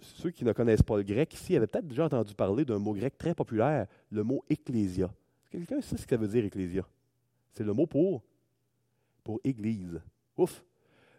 [0.00, 2.92] ceux qui ne connaissent pas le grec ici avaient peut-être déjà entendu parler d'un mot
[2.92, 5.10] grec très populaire, le mot ecclésia.
[5.50, 6.86] Quelqu'un sait ce que ça veut dire ecclésia?
[7.56, 8.22] C'est le mot pour,
[9.24, 10.00] pour église.
[10.36, 10.62] Ouf!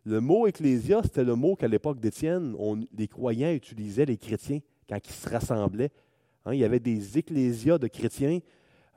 [0.05, 2.55] Le mot ecclésia, c'était le mot qu'à l'époque d'Étienne,
[2.97, 5.91] les croyants utilisaient, les chrétiens, quand ils se rassemblaient.
[6.45, 8.39] Hein, il y avait des ecclésias de chrétiens,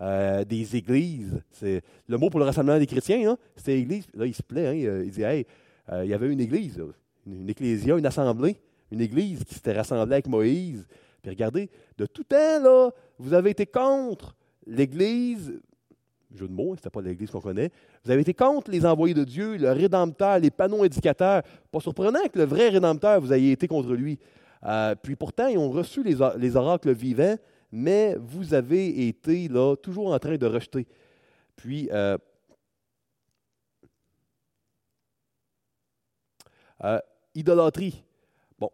[0.01, 1.43] euh, des églises.
[1.51, 4.07] C'est, le mot pour le rassemblement des chrétiens, hein, c'était église.
[4.14, 4.66] Là, il se plaît.
[4.68, 5.47] Hein, il dit Hey,
[5.93, 6.80] il y avait une église,
[7.26, 8.57] une, une ecclésia, une assemblée,
[8.93, 10.86] une église qui s'était rassemblée avec Moïse.
[11.22, 14.36] Puis regardez, de tout temps, là, vous avez été contre
[14.66, 15.61] l'Église,
[16.35, 17.70] jeu de mots, ce n'était pas l'Église qu'on connaît,
[18.05, 21.43] vous avez été contre les envoyés de Dieu, le Rédempteur, les panneaux indicateurs.
[21.70, 24.18] Pas surprenant que le vrai Rédempteur, vous ayez été contre lui.
[24.64, 27.37] Euh, puis pourtant, ils ont reçu les, les, oracles vivants,
[27.72, 30.87] mais vous avez été là, toujours en train de rejeter.
[31.57, 32.18] Puis, euh,
[36.85, 37.01] euh,
[37.35, 38.05] idolâtrie.
[38.59, 38.70] Bon,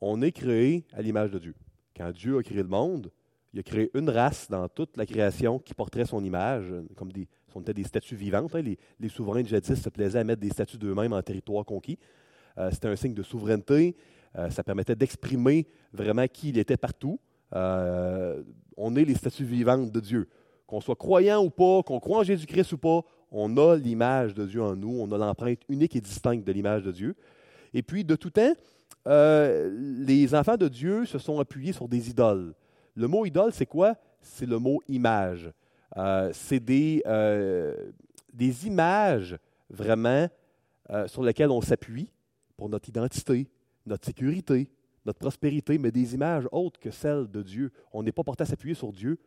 [0.00, 1.54] on est créé à l'image de Dieu.
[1.96, 3.10] Quand Dieu a créé le monde,
[3.52, 7.28] il a créé une race dans toute la création qui porterait son image, comme des,
[7.52, 8.54] sont des statues vivantes.
[8.54, 8.62] Hein.
[8.98, 11.98] Les, souverains de jadis se plaisaient à mettre des statues d'eux-mêmes en territoire conquis.
[12.58, 13.96] Euh, c'était un signe de souveraineté.
[14.38, 17.18] Euh, ça permettait d'exprimer vraiment qui il était partout.
[17.54, 18.42] Euh,
[18.76, 20.28] on est les statues vivantes de Dieu.
[20.66, 23.00] Qu'on soit croyant ou pas, qu'on croit en Jésus-Christ ou pas,
[23.32, 24.96] on a l'image de Dieu en nous.
[25.00, 27.16] On a l'empreinte unique et distincte de l'image de Dieu.
[27.74, 28.52] Et puis, de tout temps,
[29.06, 32.54] les enfants de Dieu se sont appuyés sur des idoles.
[32.94, 33.96] Le mot idole, c'est quoi?
[34.20, 35.50] C'est le mot image.
[35.96, 37.90] Euh, c'est des, euh,
[38.32, 39.36] des, images
[39.68, 40.28] vraiment
[40.90, 42.12] euh, sur lesquelles on s'appuie
[42.56, 43.48] pour notre identité,
[43.86, 44.70] notre sécurité,
[45.04, 47.72] notre prospérité, mais des images autres que celles de Dieu.
[47.92, 49.18] On n'est pas porté à s'appuyer sur Dieu,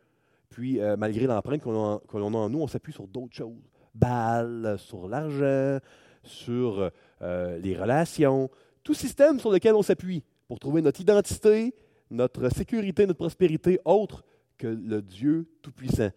[0.48, 3.60] puis malgré l'empreinte qu'on a, a, en nous, on s'appuie sur d'autres choses.
[3.92, 5.78] Balle, sur l'argent,
[6.22, 6.90] sur
[7.20, 8.48] les relations,
[8.84, 11.74] tout système sur lequel on s'appuie pour trouver notre identité,
[12.14, 14.24] notre sécurité, notre prospérité autre
[14.56, 16.10] que le Dieu Tout-Puissant.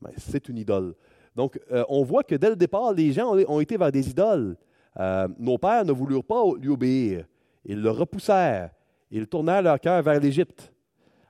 [0.00, 0.94] Ben, c'est une idole.
[1.36, 4.56] Donc, euh, on voit que dès le départ, les gens ont, été vers des idoles.
[4.98, 7.26] Euh, nos pères ne voulurent pas lui obéir.
[7.64, 8.70] Ils le repoussèrent.
[9.10, 10.72] Ils tournèrent leur cœur vers l'Égypte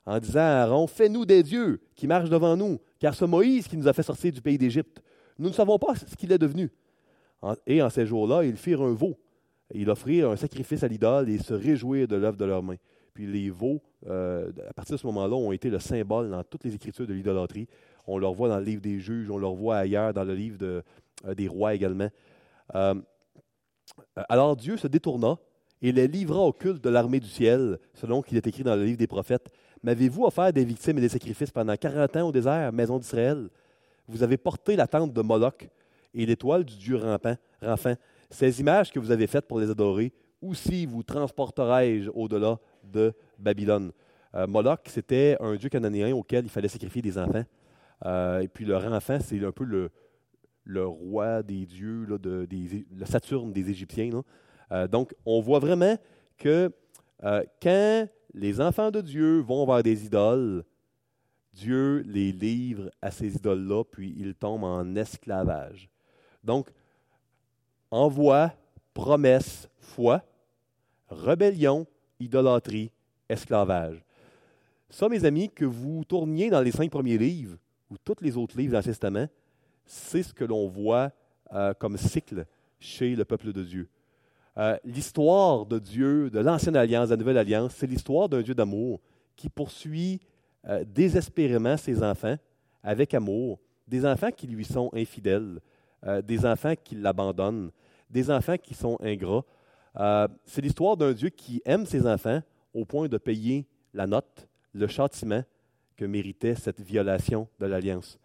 [0.05, 3.77] en disant à Aaron, Fais-nous des dieux qui marchent devant nous, car ce Moïse qui
[3.77, 5.03] nous a fait sortir du pays d'Égypte,
[5.39, 6.71] nous ne savons pas ce qu'il est devenu.
[7.67, 9.19] Et en ces jours-là, ils firent un veau.
[9.75, 12.77] Ils offrirent un sacrifice à l'idole et se réjouirent de l'œuvre de leurs mains.
[13.15, 16.65] Puis les veaux, euh, à partir de ce moment-là, ont été le symbole dans toutes
[16.65, 17.69] les écritures de l'idolâtrie.
[18.07, 20.59] On le voit dans le livre des juges, on le voit ailleurs dans le livre
[20.63, 20.83] euh,
[21.35, 22.09] des rois également.
[22.75, 22.95] Euh,
[24.29, 25.39] alors Dieu se détourna
[25.83, 28.85] et les livra au culte de l'armée du ciel, selon qu'il est écrit dans le
[28.85, 29.53] livre des prophètes.
[29.83, 33.49] M'avez-vous offert des victimes et des sacrifices pendant 40 ans au désert, maison d'Israël?
[34.07, 35.69] Vous avez porté la tente de Moloch
[36.15, 37.37] et l'étoile du Dieu rampant.
[38.31, 43.93] Ces images que vous avez faites pour les adorer, aussi vous transporterai-je au-delà de Babylone.
[44.35, 47.45] Euh, Moloch, c'était un dieu cananéen auquel il fallait sacrifier des enfants.
[48.05, 49.91] Euh, et puis leur enfant, c'est un peu le,
[50.65, 54.23] le roi des dieux, là, de, des, le Saturne des Égyptiens.
[54.71, 55.97] Euh, donc, on voit vraiment
[56.39, 56.73] que
[57.63, 60.65] quand les enfants de Dieu vont vers des idoles,
[61.53, 65.89] Dieu les livre à ces idoles-là, puis ils tombent en esclavage.
[66.43, 66.71] Donc,
[67.91, 68.53] envoi,
[68.95, 70.23] promesse, foi,
[71.09, 71.87] rébellion,
[72.23, 72.91] idolâtrie,
[73.29, 74.03] esclavage.
[74.89, 77.57] Ça, mes amis, que vous tourniez dans les cinq premiers livres,
[77.91, 79.27] ou tous les autres livres de l'Ancien Testament,
[79.85, 81.11] c'est ce que l'on voit
[81.53, 82.47] euh, comme cycle
[82.79, 83.89] chez le peuple de Dieu.
[84.59, 88.55] Euh, l'histoire de Dieu, de l'Ancienne Alliance, de la Nouvelle Alliance, c'est l'histoire d'un Dieu
[88.55, 89.01] d'amour
[89.37, 90.21] qui poursuit
[90.67, 92.37] euh, désespérément ses enfants
[92.83, 95.61] avec amour, des enfants qui lui sont infidèles,
[96.25, 97.71] des enfants qui l'abandonnent,
[98.11, 99.45] des enfants qui sont ingrats,
[99.99, 102.41] euh, c'est l'histoire d'un Dieu qui aime ses enfants
[102.75, 105.43] au point de payer la note, le châtiment
[105.97, 108.19] que méritait cette violation de l'alliance.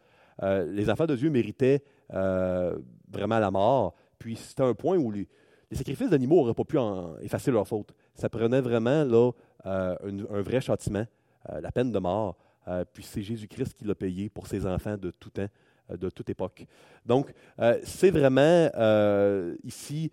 [0.43, 2.77] Euh, les enfants de Dieu méritaient euh,
[3.09, 5.27] vraiment la mort, puis c'était un point où les,
[5.71, 6.77] sacrifices d'animaux n'auraient pas pu
[7.21, 7.93] effacer leur faute.
[8.15, 9.31] Ça prenait vraiment là,
[9.65, 11.05] un, vrai châtiment,
[11.61, 12.37] la peine de mort,
[12.93, 15.47] puis c'est Jésus-Christ qui l'a payé pour ses enfants de tout temps
[15.89, 16.65] de toute époque.
[17.05, 17.33] Donc,
[17.83, 18.69] c'est vraiment
[19.65, 20.09] ici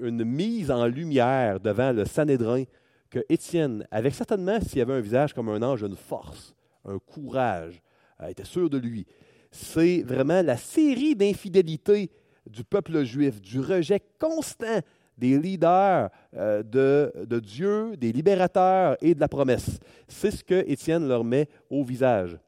[0.00, 2.64] une mise en lumière devant le Sanhédrin
[3.10, 7.80] que Étienne, avec certainement, s'il avait un visage comme un ange, une force, un courage,
[8.20, 9.06] euh, était sûr de lui.
[9.50, 12.10] C'est vraiment la série d'infidélités
[12.46, 14.80] du peuple juif, du rejet constant
[15.16, 19.80] des leaders euh, de, de, Dieu, des libérateurs et de la promesse.
[20.06, 22.38] C'est ce que Étienne leur met au visage.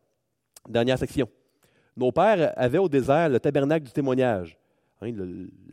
[0.69, 1.29] Dernière section.
[1.97, 4.60] Nos pères avaient au désert le tabernacle du témoignage.
[5.03, 5.13] Hein,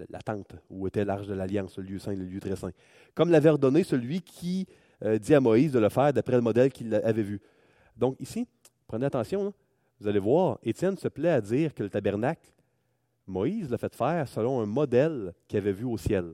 [0.09, 2.71] la tente où était l'arche de l'Alliance, le lieu saint, le lieu très saint.
[3.13, 4.67] Comme l'avait ordonné celui qui
[5.03, 7.41] euh, dit à Moïse de le faire d'après le modèle qu'il avait vu.
[7.95, 8.47] Donc ici,
[8.87, 9.53] prenez attention,
[9.99, 12.49] vous allez voir, Étienne se plaît à dire que le tabernacle,
[13.25, 16.33] Moïse l'a fait faire selon un modèle qu'il avait vu au ciel.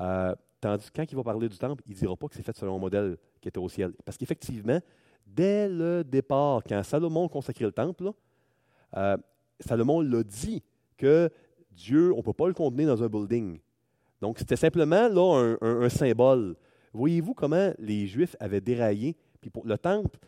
[0.00, 2.42] Euh, tandis que quand il va parler du temple, il ne dira pas que c'est
[2.42, 3.92] fait selon un modèle qui était au ciel.
[4.04, 4.80] Parce qu'effectivement,
[5.26, 8.12] dès le départ, quand Salomon consacrait le temple,
[8.96, 9.16] euh,
[9.60, 10.62] Salomon l'a dit
[10.96, 11.30] que
[11.78, 13.58] Dieu, on ne peut pas le contenir dans un building.
[14.20, 16.56] Donc, c'était simplement là un, symbole.
[16.92, 19.16] Voyez-vous comment les Juifs avaient déraillé?
[19.64, 20.18] Le temple,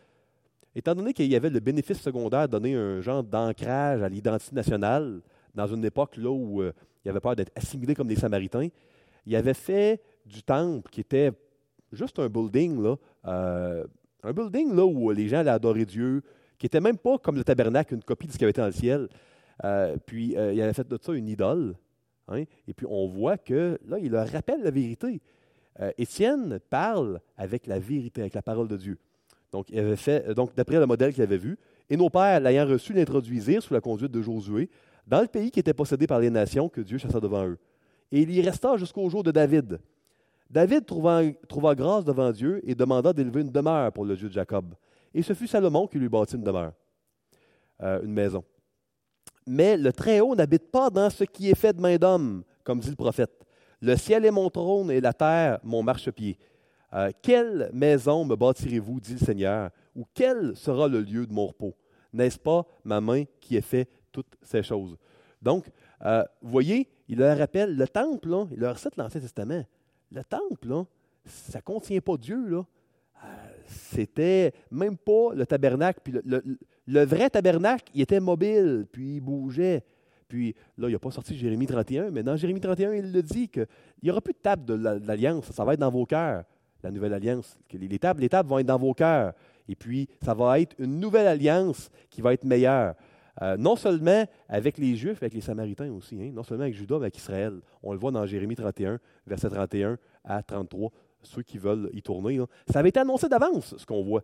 [0.74, 4.54] étant donné qu'il y avait le bénéfice secondaire de donner un genre d'ancrage à l'identité
[4.54, 5.20] nationale,
[5.52, 6.72] dans une époque là où euh,
[7.04, 8.68] il y avait peur d'être assimilé comme des Samaritains,
[9.26, 11.32] il avait fait du temple qui était
[11.90, 12.96] juste un building, là,
[13.26, 13.84] euh,
[14.22, 16.22] un building là, où les gens allaient adorer Dieu,
[16.56, 18.68] qui n'était même pas comme le tabernacle, une copie de ce qui avait été dans
[18.68, 19.08] le ciel.
[19.64, 21.76] Euh, puis il avait fait de ça une idole.
[22.28, 25.20] Hein, et puis on voit que là, il rappelle la vérité.
[25.96, 28.98] Étienne parle avec la vérité, avec la parole de Dieu.
[29.50, 31.58] Donc, il avait fait, donc d'après le modèle qu'il avait vu,
[31.88, 34.68] et nos pères, l'ayant reçu, l'introduisirent sous la conduite de Josué
[35.06, 37.58] dans le pays qui était possédé par les nations que Dieu chassa devant eux.
[38.12, 39.80] Et il y resta jusqu'au jour de David.
[40.48, 44.74] David trouva, grâce devant Dieu et demanda d'élever une demeure pour le Dieu de Jacob.
[45.14, 46.72] Et ce fut Salomon qui lui bâtit une demeure,
[47.82, 48.44] euh, une maison.
[49.46, 52.90] Mais le Très-Haut n'habite pas dans ce qui est fait de main d'homme, comme dit
[52.90, 53.44] le prophète.
[53.80, 56.38] Le ciel est mon trône et la terre mon marchepied.
[56.92, 61.46] Euh, quelle maison me bâtirez-vous, dit le Seigneur, ou quel sera le lieu de mon
[61.46, 61.74] repos?
[62.12, 64.96] N'est-ce pas ma main qui ait fait toutes ces choses?
[65.40, 65.66] Donc,
[66.04, 69.64] euh, voyez, il leur rappelle, le temple, il leur cite l'Ancien Testament.
[70.10, 70.84] Le temple,
[71.24, 72.56] ça ne contient pas Dieu.
[72.56, 73.26] Euh,
[73.66, 76.22] c'était même pas le tabernacle.
[76.98, 79.84] Vrai tabernacle, il était mobile, puis il bougeait.
[80.28, 83.48] Puis là, il n'a pas sorti Jérémie 31, mais dans Jérémie 31, il le dit
[83.48, 83.66] qu'il
[84.02, 84.74] n'y aura plus de table de
[85.06, 86.44] l'alliance, ça va être dans vos cœurs,
[86.82, 87.58] la nouvelle alliance.
[87.72, 89.32] Les tables, les tables vont être dans vos cœurs.
[89.68, 92.94] Et puis, ça va être une nouvelle alliance qui va être meilleure.
[93.42, 96.96] Euh, non seulement avec les Juifs, avec les Samaritains aussi, hein, non seulement avec Judas,
[96.96, 97.60] mais avec Israël.
[97.82, 100.90] On le voit dans Jérémie 31, verset 31 à 33,
[101.22, 102.40] ceux qui veulent y tourner.
[102.70, 104.22] Ça avait été annoncé d'avance, ce qu'on voit.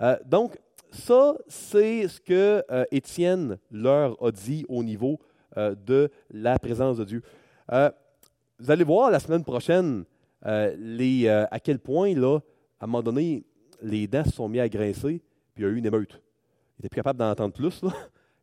[0.00, 0.58] Euh, donc,
[0.94, 5.18] ça, c'est ce que euh, Étienne leur a dit au niveau
[5.56, 7.22] de la présence de Dieu.
[7.68, 10.04] vous allez voir la semaine prochaine
[10.44, 12.40] les, à quel point, là,
[12.80, 13.46] à un moment donné,
[13.80, 15.22] les dents se sont mis à grincer,
[15.54, 16.10] puis il y a eu une émeute.
[16.14, 17.82] Il n'était plus capable d'en entendre plus.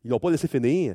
[0.04, 0.94] Ils n'ont pas laissé finir.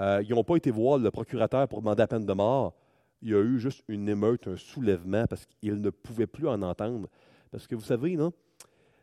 [0.00, 2.74] Euh, ils n'ont pas été voir le procurateur pour demander la peine de mort.
[3.22, 6.60] Il y a eu juste une émeute, un soulèvement, parce qu'ils ne pouvaient plus en
[6.62, 7.08] entendre.
[7.50, 8.32] Parce que vous savez, non?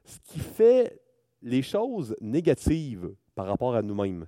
[0.05, 0.99] ce qui fait
[1.43, 4.25] les choses négatives par rapport à nous-mêmes,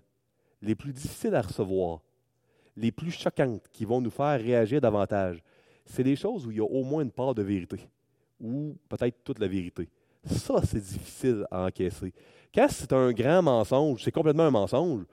[0.61, 2.01] les plus difficiles à recevoir,
[2.75, 5.41] les plus choquantes, qui vont nous faire réagir davantage,
[5.85, 7.77] c'est des choses où il y a au moins une part de vérité,
[8.39, 9.87] ou peut-être toute la vérité.
[10.25, 12.13] Ça, c'est difficile à encaisser.
[12.53, 15.03] Quand c'est un grand mensonge, c'est complètement un mensonge,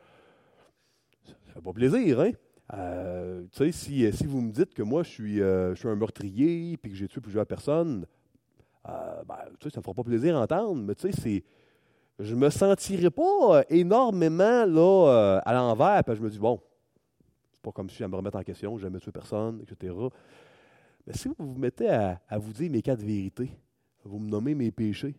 [1.24, 2.32] ça fait pas plaisir, hein?
[2.74, 5.96] Euh, tu sais, si, vous me dites que moi, je suis, euh, je suis un
[5.96, 8.07] meurtrier et que j'ai tué plusieurs personnes,
[8.88, 11.20] euh, ben, tu sais, ça ne me fera pas plaisir à entendre, mais tu sais,
[11.20, 11.44] c'est,
[12.19, 16.61] je me sentirais pas énormément là, à l'envers, puis je me dis, bon,
[17.53, 19.95] c'est pas comme si à me remettre en question, j'ai jamais tué personne, etc.
[21.07, 23.51] Mais si vous vous mettez à, vous dire mes quatre vérités,
[24.05, 25.15] vous me nommez mes péchés,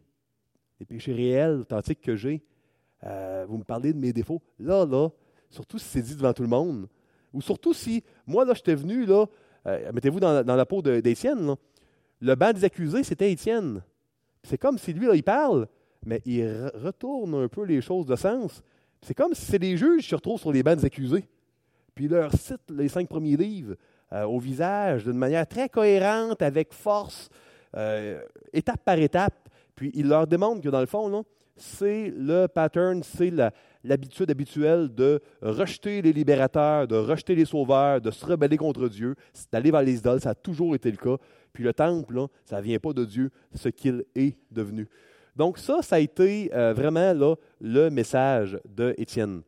[0.79, 2.43] les péchés réels, authentiques que j'ai.
[3.03, 4.41] Euh, vous me parlez de mes défauts.
[4.59, 5.09] Là, là,
[5.49, 6.87] surtout si c'est dit devant tout le monde,
[7.33, 9.25] ou surtout si, moi, là, j'étais venu, là,
[9.67, 11.55] euh, mettez-vous dans, la peau d'Étienne,
[12.19, 13.83] le banc des accusés, c'était Étienne.
[14.43, 15.67] C'est comme si lui, là, il parle,
[16.05, 18.61] mais il retourne un peu les choses de sens.
[19.01, 21.25] C'est comme si c'est les juges qui se retrouvent sur les bancs des accusés.
[21.95, 23.75] Puis il leur cite les cinq premiers livres
[24.11, 27.29] euh, au visage d'une manière très cohérente, avec force,
[28.53, 29.49] étape par étape.
[29.75, 31.25] Puis il leur demande que dans le fond,
[31.55, 33.31] c'est le pattern, c'est
[33.83, 39.15] l'habitude habituelle de rejeter les libérateurs, de rejeter les sauveurs, de se rebeller contre Dieu,
[39.51, 40.21] d'aller vers les idoles.
[40.21, 41.17] Ça a toujours été le cas.
[41.51, 44.87] Puis le temple, ça ne vient pas de Dieu, ce qu'il est devenu.
[45.35, 49.41] Donc ça, ça a été euh, vraiment là, le message d'Étienne.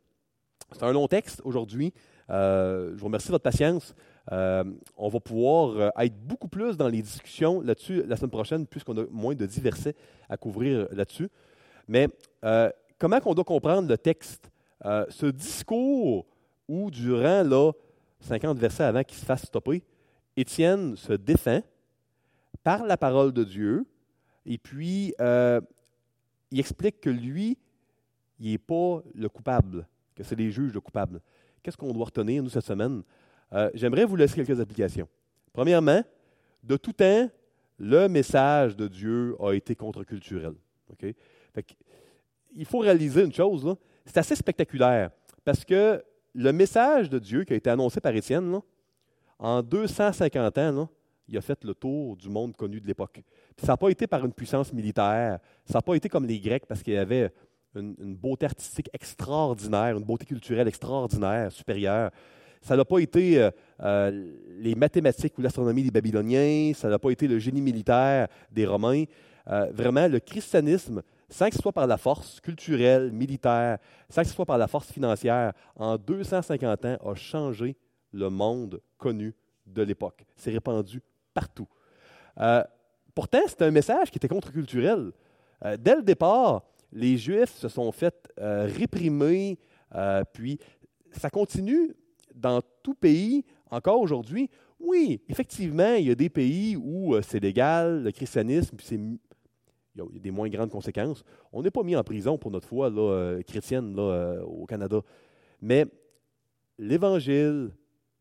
[0.71, 1.93] C'est un long texte aujourd'hui.
[2.29, 3.93] Euh, je vous remercie de votre patience.
[4.31, 4.63] Euh,
[4.97, 9.05] on va pouvoir être beaucoup plus dans les discussions là-dessus la semaine prochaine, puisqu'on a
[9.11, 9.95] moins de dix versets
[10.27, 11.29] à couvrir là-dessus.
[11.87, 12.07] Mais
[12.97, 14.49] comment on doit comprendre le texte?
[15.09, 16.27] ce discours
[16.67, 17.71] où, durant là,
[18.19, 19.83] 50 versets avant qu'il se fasse stopper,
[20.37, 21.61] Étienne se défend
[22.63, 23.85] par la parole de Dieu,
[24.45, 25.15] et puis
[26.55, 27.57] il explique que lui,
[28.39, 29.85] il n'est pas le coupable,
[30.15, 31.19] que c'est les juges le coupable.
[31.61, 33.03] Qu'est-ce qu'on doit retenir, nous, cette semaine?
[33.51, 35.09] Euh, j'aimerais vous laisser quelques applications.
[35.51, 36.01] Premièrement,
[36.63, 37.29] de tout temps,
[37.77, 40.53] le message de Dieu a été contre-culturel.
[42.53, 43.75] il faut réaliser une chose,
[44.05, 45.11] c'est assez spectaculaire,
[45.43, 46.01] parce que
[46.33, 48.61] le message de Dieu qui a été annoncé par Étienne,
[49.39, 50.89] en 250 ans,
[51.27, 53.21] il a fait le tour du monde connu de l'époque.
[53.57, 56.65] Ça n'a pas été par une puissance militaire, ça n'a pas été comme les Grecs,
[56.67, 57.31] parce qu'il y avait
[57.75, 62.11] une, beauté artistique extraordinaire, une beauté culturelle extraordinaire, supérieure
[62.61, 63.51] Ça n'a pas été euh,
[63.81, 68.65] euh, les mathématiques ou l'astronomie des Babyloniens, ça n'a pas été le génie militaire des
[68.65, 69.03] Romains.
[69.47, 73.77] Euh, vraiment, le christianisme, sans que ce soit par la force culturelle, militaire,
[74.09, 77.75] sans que ce soit par la force financière, en 250 ans, a changé
[78.11, 79.35] le monde connu
[79.65, 80.25] de l'époque.
[80.35, 81.01] C'est répandu
[81.33, 81.67] partout.
[83.15, 85.11] Pourtant, c'était un message qui était contre-culturel.
[85.79, 89.57] dès le départ, les Juifs se sont fait réprimer,
[90.33, 90.59] puis
[91.11, 91.95] ça continue
[92.35, 94.49] dans tout pays, encore aujourd'hui,
[94.79, 99.17] oui, effectivement, il y a des pays où euh, c'est légal, le christianisme, puis il
[99.95, 101.23] y a des moins grandes conséquences.
[101.51, 104.65] On n'est pas mis en prison pour notre foi là, euh, chrétienne là, euh, au
[104.65, 105.01] Canada.
[105.61, 105.85] Mais
[106.77, 107.71] l'Évangile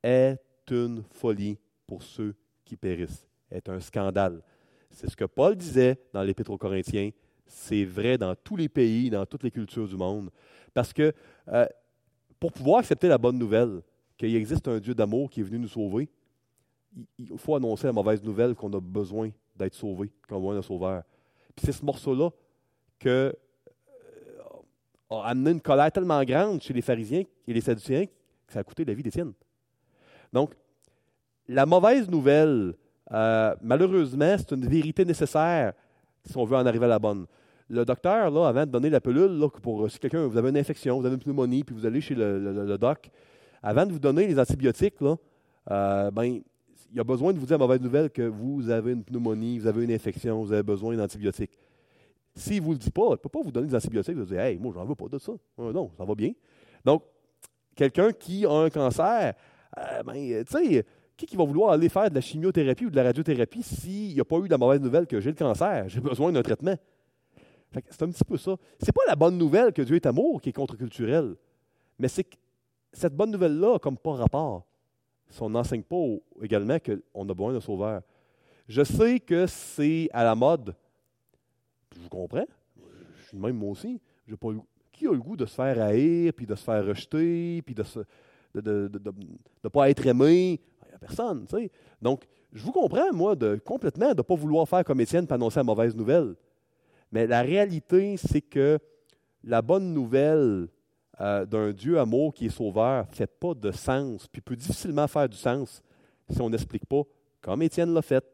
[0.03, 0.39] est
[0.71, 2.35] une folie pour ceux
[2.65, 4.43] qui périssent, est un scandale.
[4.95, 7.11] C'est ce que Paul disait dans l'Épître aux Corinthiens.
[7.47, 10.31] C'est vrai dans tous les pays, dans toutes les cultures du monde.
[10.73, 11.13] Parce que
[12.39, 13.83] pour pouvoir accepter la bonne nouvelle,
[14.17, 16.09] qu'il existe un Dieu d'amour qui est venu nous sauver,
[17.19, 20.63] il faut annoncer la mauvaise nouvelle qu'on a besoin d'être sauvé, qu'on a besoin d'un
[20.63, 21.03] sauveur.
[21.55, 22.31] Puis c'est ce morceau-là
[22.99, 24.51] que euh,
[25.11, 28.65] a amené une colère tellement grande chez les pharisiens et les sadducéens que ça a
[28.65, 29.33] coûté la vie d'Étienne.
[30.33, 30.55] Donc,
[31.49, 32.75] la mauvaise nouvelle,
[33.13, 35.73] euh, malheureusement, c'est une vérité nécessaire
[36.25, 37.27] si on veut en arriver à la bonne.
[37.69, 40.57] Le docteur, là, avant de donner la pilule, là, pour si quelqu'un, vous avez une
[40.57, 43.11] infection, vous avez une pneumonie, puis vous allez chez le doc,
[43.63, 45.17] avant de vous donner les antibiotiques, là,
[45.71, 46.43] euh, ben,
[46.93, 49.67] il a besoin de vous dire la mauvaise nouvelle que vous avez une pneumonie, vous
[49.67, 51.59] avez une infection, vous avez besoin d'antibiotiques.
[52.37, 54.17] S'il ne vous le dit pas, il ne peut pas vous donner des antibiotiques.
[54.17, 55.33] Vous dire, hey, moi, j'en veux pas de ça.
[55.61, 56.33] Euh, non, ça va bien.
[56.85, 57.05] Donc,
[57.75, 59.33] quelqu'un qui a un cancer,
[59.79, 60.87] euh, ben, tu sais,
[61.17, 64.25] qui, qui va vouloir aller faire de la chimiothérapie ou de la radiothérapie s'il n'a
[64.25, 66.77] pas eu la mauvaise nouvelle que j'ai le cancer, j'ai besoin d'un traitement?
[67.91, 68.57] C'est un petit peu ça.
[68.79, 71.35] Ce n'est pas la bonne nouvelle que Dieu est amour qui est contre-culturelle,
[71.99, 72.27] mais c'est
[72.93, 74.65] cette bonne nouvelle-là comme pas rapport.
[75.29, 75.97] Si on n'enseigne pas
[76.43, 78.03] également qu'on a besoin d'un sauveur.
[78.69, 80.75] Je sais que c'est à la mode.
[81.95, 82.47] Je vous comprends.
[83.21, 84.01] Je suis même moi aussi.
[84.41, 84.49] Pas,
[84.93, 87.85] qui a le goût de se faire haïr, puis de se faire rejeter, puis de
[88.55, 90.61] ne de, pas être aimé?
[91.07, 91.47] Personne.
[92.01, 95.35] Donc, je vous comprends, moi, de, complètement de ne pas vouloir faire comme Étienne pour
[95.35, 96.35] annoncer la mauvaise nouvelle.
[97.13, 98.79] Mais la réalité, c'est que
[99.43, 100.69] la bonne nouvelle
[101.21, 105.07] euh, d'un Dieu amour qui est sauveur ne fait pas de sens, puis peut difficilement
[105.07, 105.83] faire du sens
[106.31, 107.03] si on n'explique pas,
[107.43, 108.25] comme Étienne l'a fait,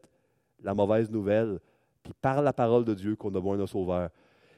[0.63, 1.59] la mauvaise nouvelle,
[2.01, 4.09] puis par la parole de Dieu qu'on a besoin d'un sauveur.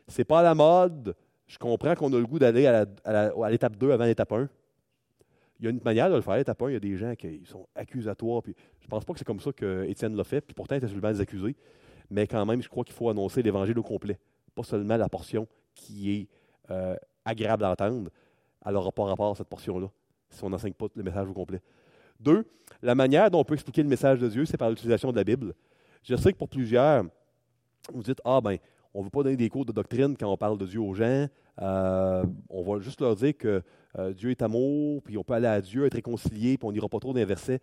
[0.08, 1.16] Ce n'est pas la mode.
[1.48, 4.48] Je comprends qu'on a le goût d'aller à l'étape 2 avant l'étape 1.
[5.64, 6.36] Il y a une manière de le faire.
[6.36, 8.44] L'étape 1, il y a des gens qui sont accusatoires.
[8.44, 10.42] Puis je ne pense pas que c'est comme ça qu'Étienne l'a fait.
[10.42, 11.56] Puis pourtant, il était des accusés.
[12.10, 14.20] Mais quand même, je crois qu'il faut annoncer l'Évangile au complet.
[14.54, 16.28] Pas seulement la portion qui est
[16.70, 18.10] euh, agréable à entendre,
[18.66, 19.88] elle n'aura pas rapport à cette portion-là,
[20.30, 21.62] si on n'enseigne pas le message au complet.
[22.20, 22.46] Deux,
[22.82, 25.24] la manière dont on peut expliquer le message de Dieu, c'est par l'utilisation de la
[25.24, 25.54] Bible.
[26.04, 27.06] Je sais que pour plusieurs,
[27.94, 28.58] vous dites Ah, ben,
[28.94, 30.94] on ne veut pas donner des cours de doctrine quand on parle de Dieu aux
[30.94, 31.28] gens.
[31.62, 33.62] Euh, on va juste leur dire que
[33.98, 36.88] euh, Dieu est amour, puis on peut aller à Dieu, être réconcilié, puis on n'ira
[36.88, 37.60] pas trop dans les versets.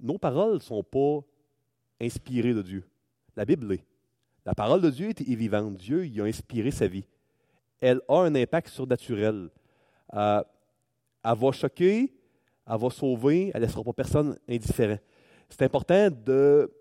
[0.00, 1.20] Nos paroles ne sont pas
[2.00, 2.84] inspirées de Dieu.
[3.36, 3.84] La Bible l'est.
[4.44, 5.76] La parole de Dieu est vivante.
[5.76, 7.06] Dieu y a inspiré sa vie
[7.82, 9.50] elle a un impact surnaturel.
[10.14, 10.42] Euh,
[11.24, 12.14] elle va choquer,
[12.66, 14.98] elle va sauver, elle ne laissera pas personne indifférent.
[15.48, 16.72] C'est important de,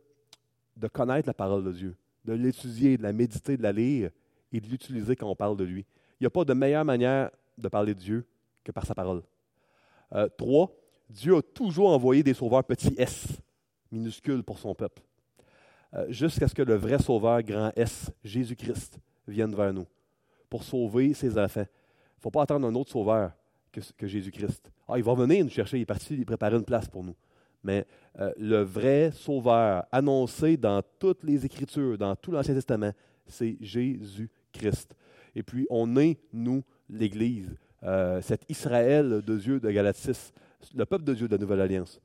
[0.78, 1.96] de connaître la parole de Dieu,
[2.26, 4.12] de l'étudier, de la méditer, de la lire
[4.52, 5.86] et de l'utiliser quand on parle de lui.
[6.20, 8.26] Il n'y a pas de meilleure manière de parler de Dieu
[8.64, 9.24] que par sa parole.
[10.14, 10.72] Euh, trois,
[11.10, 13.28] Dieu a toujours envoyé des sauveurs petits S,
[13.92, 15.02] minuscules pour son peuple,
[15.94, 19.88] euh, jusqu'à ce que le vrai sauveur grand S, Jésus-Christ, vienne vers nous
[20.50, 21.66] pour sauver ses enfants.
[21.66, 23.32] Il ne faut pas attendre un autre sauveur
[23.72, 24.70] que, Jésus-Christ.
[24.88, 27.16] Ah, il va venir nous chercher, il est parti, il préparer une place pour nous.
[27.64, 27.86] Mais
[28.20, 32.92] euh, le vrai sauveur annoncé dans toutes les Écritures, dans tout l'Ancien Testament,
[33.26, 34.96] c'est Jésus-Christ.
[35.36, 40.34] Et puis, on est, nous, l'Église, euh, cet Israël de Dieu de Galates 6,
[40.76, 42.02] le peuple de Dieu de la Nouvelle Alliance.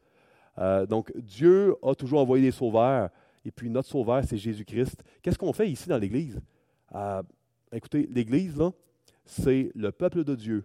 [0.59, 3.11] Euh, donc, Dieu a toujours envoyé des sauveurs,
[3.45, 5.03] et puis notre sauveur, c'est Jésus-Christ.
[5.23, 6.41] Qu'est-ce qu'on fait ici dans l'Église?
[7.73, 8.59] écoutez, l'Église,
[9.25, 10.65] c'est le peuple de Dieu,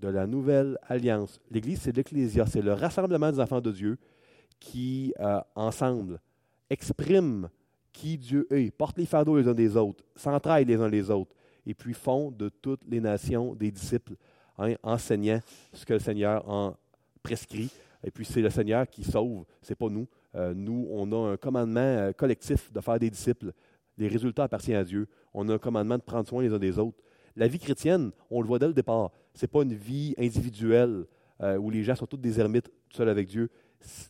[0.00, 1.40] de la nouvelle alliance.
[1.50, 3.98] L'Église, c'est l'Ecclésia, c'est le rassemblement des enfants de Dieu
[4.58, 6.20] qui, euh, ensemble,
[6.70, 7.48] expriment
[7.92, 11.34] qui Dieu est, portent les fardeaux les uns des autres, s'entraident les uns les autres,
[11.66, 14.14] et puis font de toutes les nations des disciples,
[14.58, 15.40] hein, enseignant
[15.72, 16.74] ce que le Seigneur en
[17.22, 17.70] prescrit.
[18.04, 20.06] Et puis c'est le Seigneur qui sauve, c'est pas nous.
[20.34, 23.52] Euh, nous, on a un commandement euh, collectif de faire des disciples.
[23.96, 26.78] Les résultats appartiennent à Dieu on a un commandement de prendre soin les uns des
[26.78, 26.98] autres.
[27.36, 31.04] La vie chrétienne, on le voit dès le départ, ce n'est pas une vie individuelle
[31.40, 33.48] où les gens sont tous des ermites, seuls avec Dieu.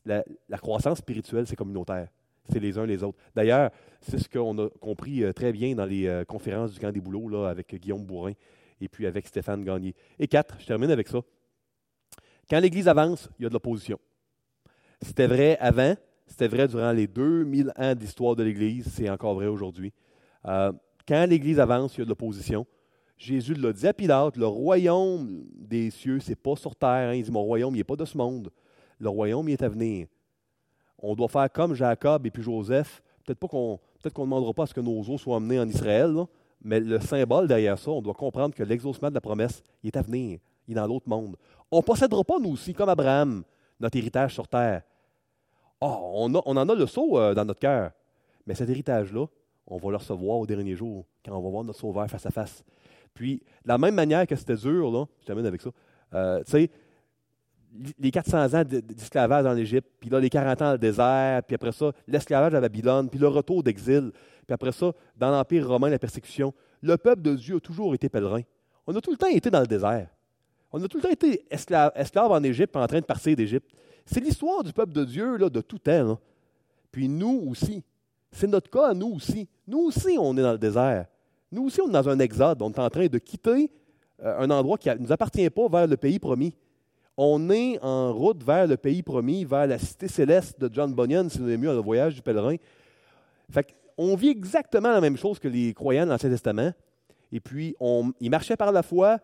[0.04, 2.08] La, croissance spirituelle, c'est communautaire.
[2.50, 3.18] C'est les uns les autres.
[3.34, 6.90] D'ailleurs, c'est ce qu'on a compris euh, très bien dans les euh, conférences du camp
[6.90, 8.32] des boulots avec Guillaume Bourrin
[8.80, 9.94] et puis avec Stéphane Gagné.
[10.18, 11.20] Et quatre, je termine avec ça.
[12.48, 13.98] Quand l'Église avance, il y a de l'opposition.
[15.02, 15.94] C'était vrai avant,
[16.26, 19.92] c'était vrai durant les 2000 ans d'histoire de l'Église, c'est encore vrai aujourd'hui.
[20.46, 20.72] Euh,
[21.06, 22.66] quand l'Église avance, il y a de l'opposition.
[23.16, 27.10] Jésus l'a dit à Pilate, le royaume des cieux, c'est pas sur terre.
[27.10, 27.14] Hein.
[27.14, 28.50] Il dit, mon royaume, il n'est pas de ce monde.
[28.99, 30.07] Le royaume, il est à venir.
[30.99, 33.03] On doit faire comme Jacob et puis Joseph.
[33.24, 36.14] Peut-être qu'on ne demandera pas à ce que nos os soient emmenés en Israël,
[36.62, 39.96] mais le symbole derrière ça, on doit comprendre que l'exaucement de la promesse, il est
[39.96, 40.40] à venir.
[40.66, 41.36] Il est dans l'autre monde.
[41.70, 43.44] On ne possédera pas, nous aussi, comme Abraham,
[43.78, 44.82] notre héritage sur terre.
[45.80, 47.92] Oh, on, en a le saut euh, dans notre cœur.
[48.46, 49.26] Mais cet héritage-là,
[49.66, 52.30] on va le recevoir au dernier jour, quand on va voir notre sauveur face à
[52.30, 52.64] face.
[53.14, 55.70] Puis, de la même manière que c'était dur, là, je termine avec ça,
[56.14, 56.70] euh, tu sais,
[57.99, 61.55] les 400 ans d'esclavage en Égypte, puis là, les 40 ans dans le désert, puis
[61.55, 64.11] après ça, l'esclavage à Babylone, puis le retour d'exil,
[64.47, 66.53] puis après ça, dans l'Empire romain, la persécution.
[66.83, 68.43] Le peuple de Dieu a toujours été pèlerin.
[68.87, 70.09] On a tout le temps été dans le désert.
[70.72, 73.70] On a tout le temps été esclave en Égypte, en train de partir d'Égypte.
[74.07, 76.18] C'est l'histoire du peuple de Dieu là, de tout temps.
[76.91, 77.83] Puis nous aussi.
[78.31, 79.49] C'est notre cas nous aussi.
[79.66, 81.07] Nous aussi, on est dans le désert.
[81.51, 82.61] Nous aussi, on est dans un exode.
[82.62, 83.70] On est en train de quitter
[84.22, 86.55] euh, un endroit qui ne nous appartient pas vers le pays promis
[87.20, 91.28] on est en route vers le pays promis, vers la cité céleste de John Bunyan,
[91.28, 92.54] si vous avez mieux, le voyage du pèlerin.
[93.50, 96.70] Fait on vit exactement la même chose que les croyants de l'Ancien Testament.
[97.32, 99.18] Et puis, on, ils marchaient par la foi,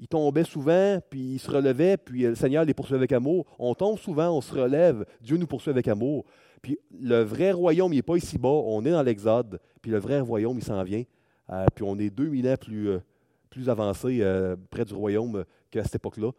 [0.00, 3.46] ils tombaient souvent, puis ils se relevaient, puis le Seigneur les poursuit avec amour.
[3.60, 6.24] On tombe souvent, on se relève, Dieu nous poursuit avec amour.
[6.60, 10.18] Puis le vrai royaume, il n'est pas ici-bas, on est dans l'Exode, puis le vrai
[10.18, 11.04] royaume, il s'en vient.
[11.50, 15.94] Euh, puis on est 2000 ans plus, euh, avancé euh, près du royaume qu'à cette
[15.94, 16.32] époque-là.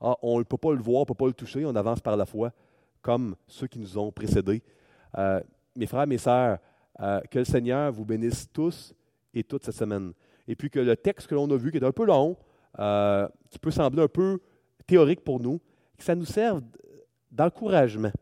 [0.00, 2.00] Ah, on ne peut pas le voir, on ne peut pas le toucher, on avance
[2.00, 2.52] par la foi,
[3.00, 4.62] comme ceux qui nous ont précédés.
[5.16, 5.40] Euh,
[5.76, 6.58] mes frères, mes sœurs,
[7.00, 8.94] euh, que le Seigneur vous bénisse tous
[9.32, 10.12] et toute cette semaine.
[10.48, 12.36] Et puis que le texte que l'on a vu, qui est un peu long,
[12.78, 14.40] euh, qui peut sembler un peu
[14.86, 15.60] théorique pour nous,
[15.96, 16.62] que ça nous serve
[17.30, 18.12] d'encouragement.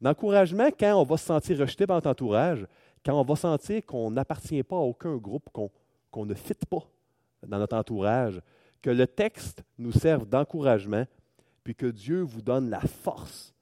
[0.00, 2.66] D'encouragement quand on va se sentir rejeté par notre entourage,
[3.04, 6.86] quand on va sentir qu'on n'appartient pas à aucun groupe, qu'on ne fit pas
[7.46, 8.40] dans notre entourage,
[8.82, 11.06] que le texte nous serve d'encouragement,
[11.64, 13.54] puis que Dieu vous donne la force,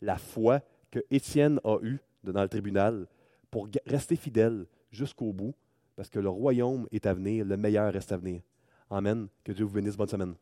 [0.00, 3.06] la foi que Étienne a eue dans le tribunal
[3.50, 5.54] pour rester fidèle jusqu'au bout,
[5.96, 8.40] parce que le royaume est à venir, le meilleur reste à venir.
[8.90, 9.28] Amen.
[9.42, 9.96] Que Dieu vous bénisse.
[9.96, 10.34] Bonne semaine.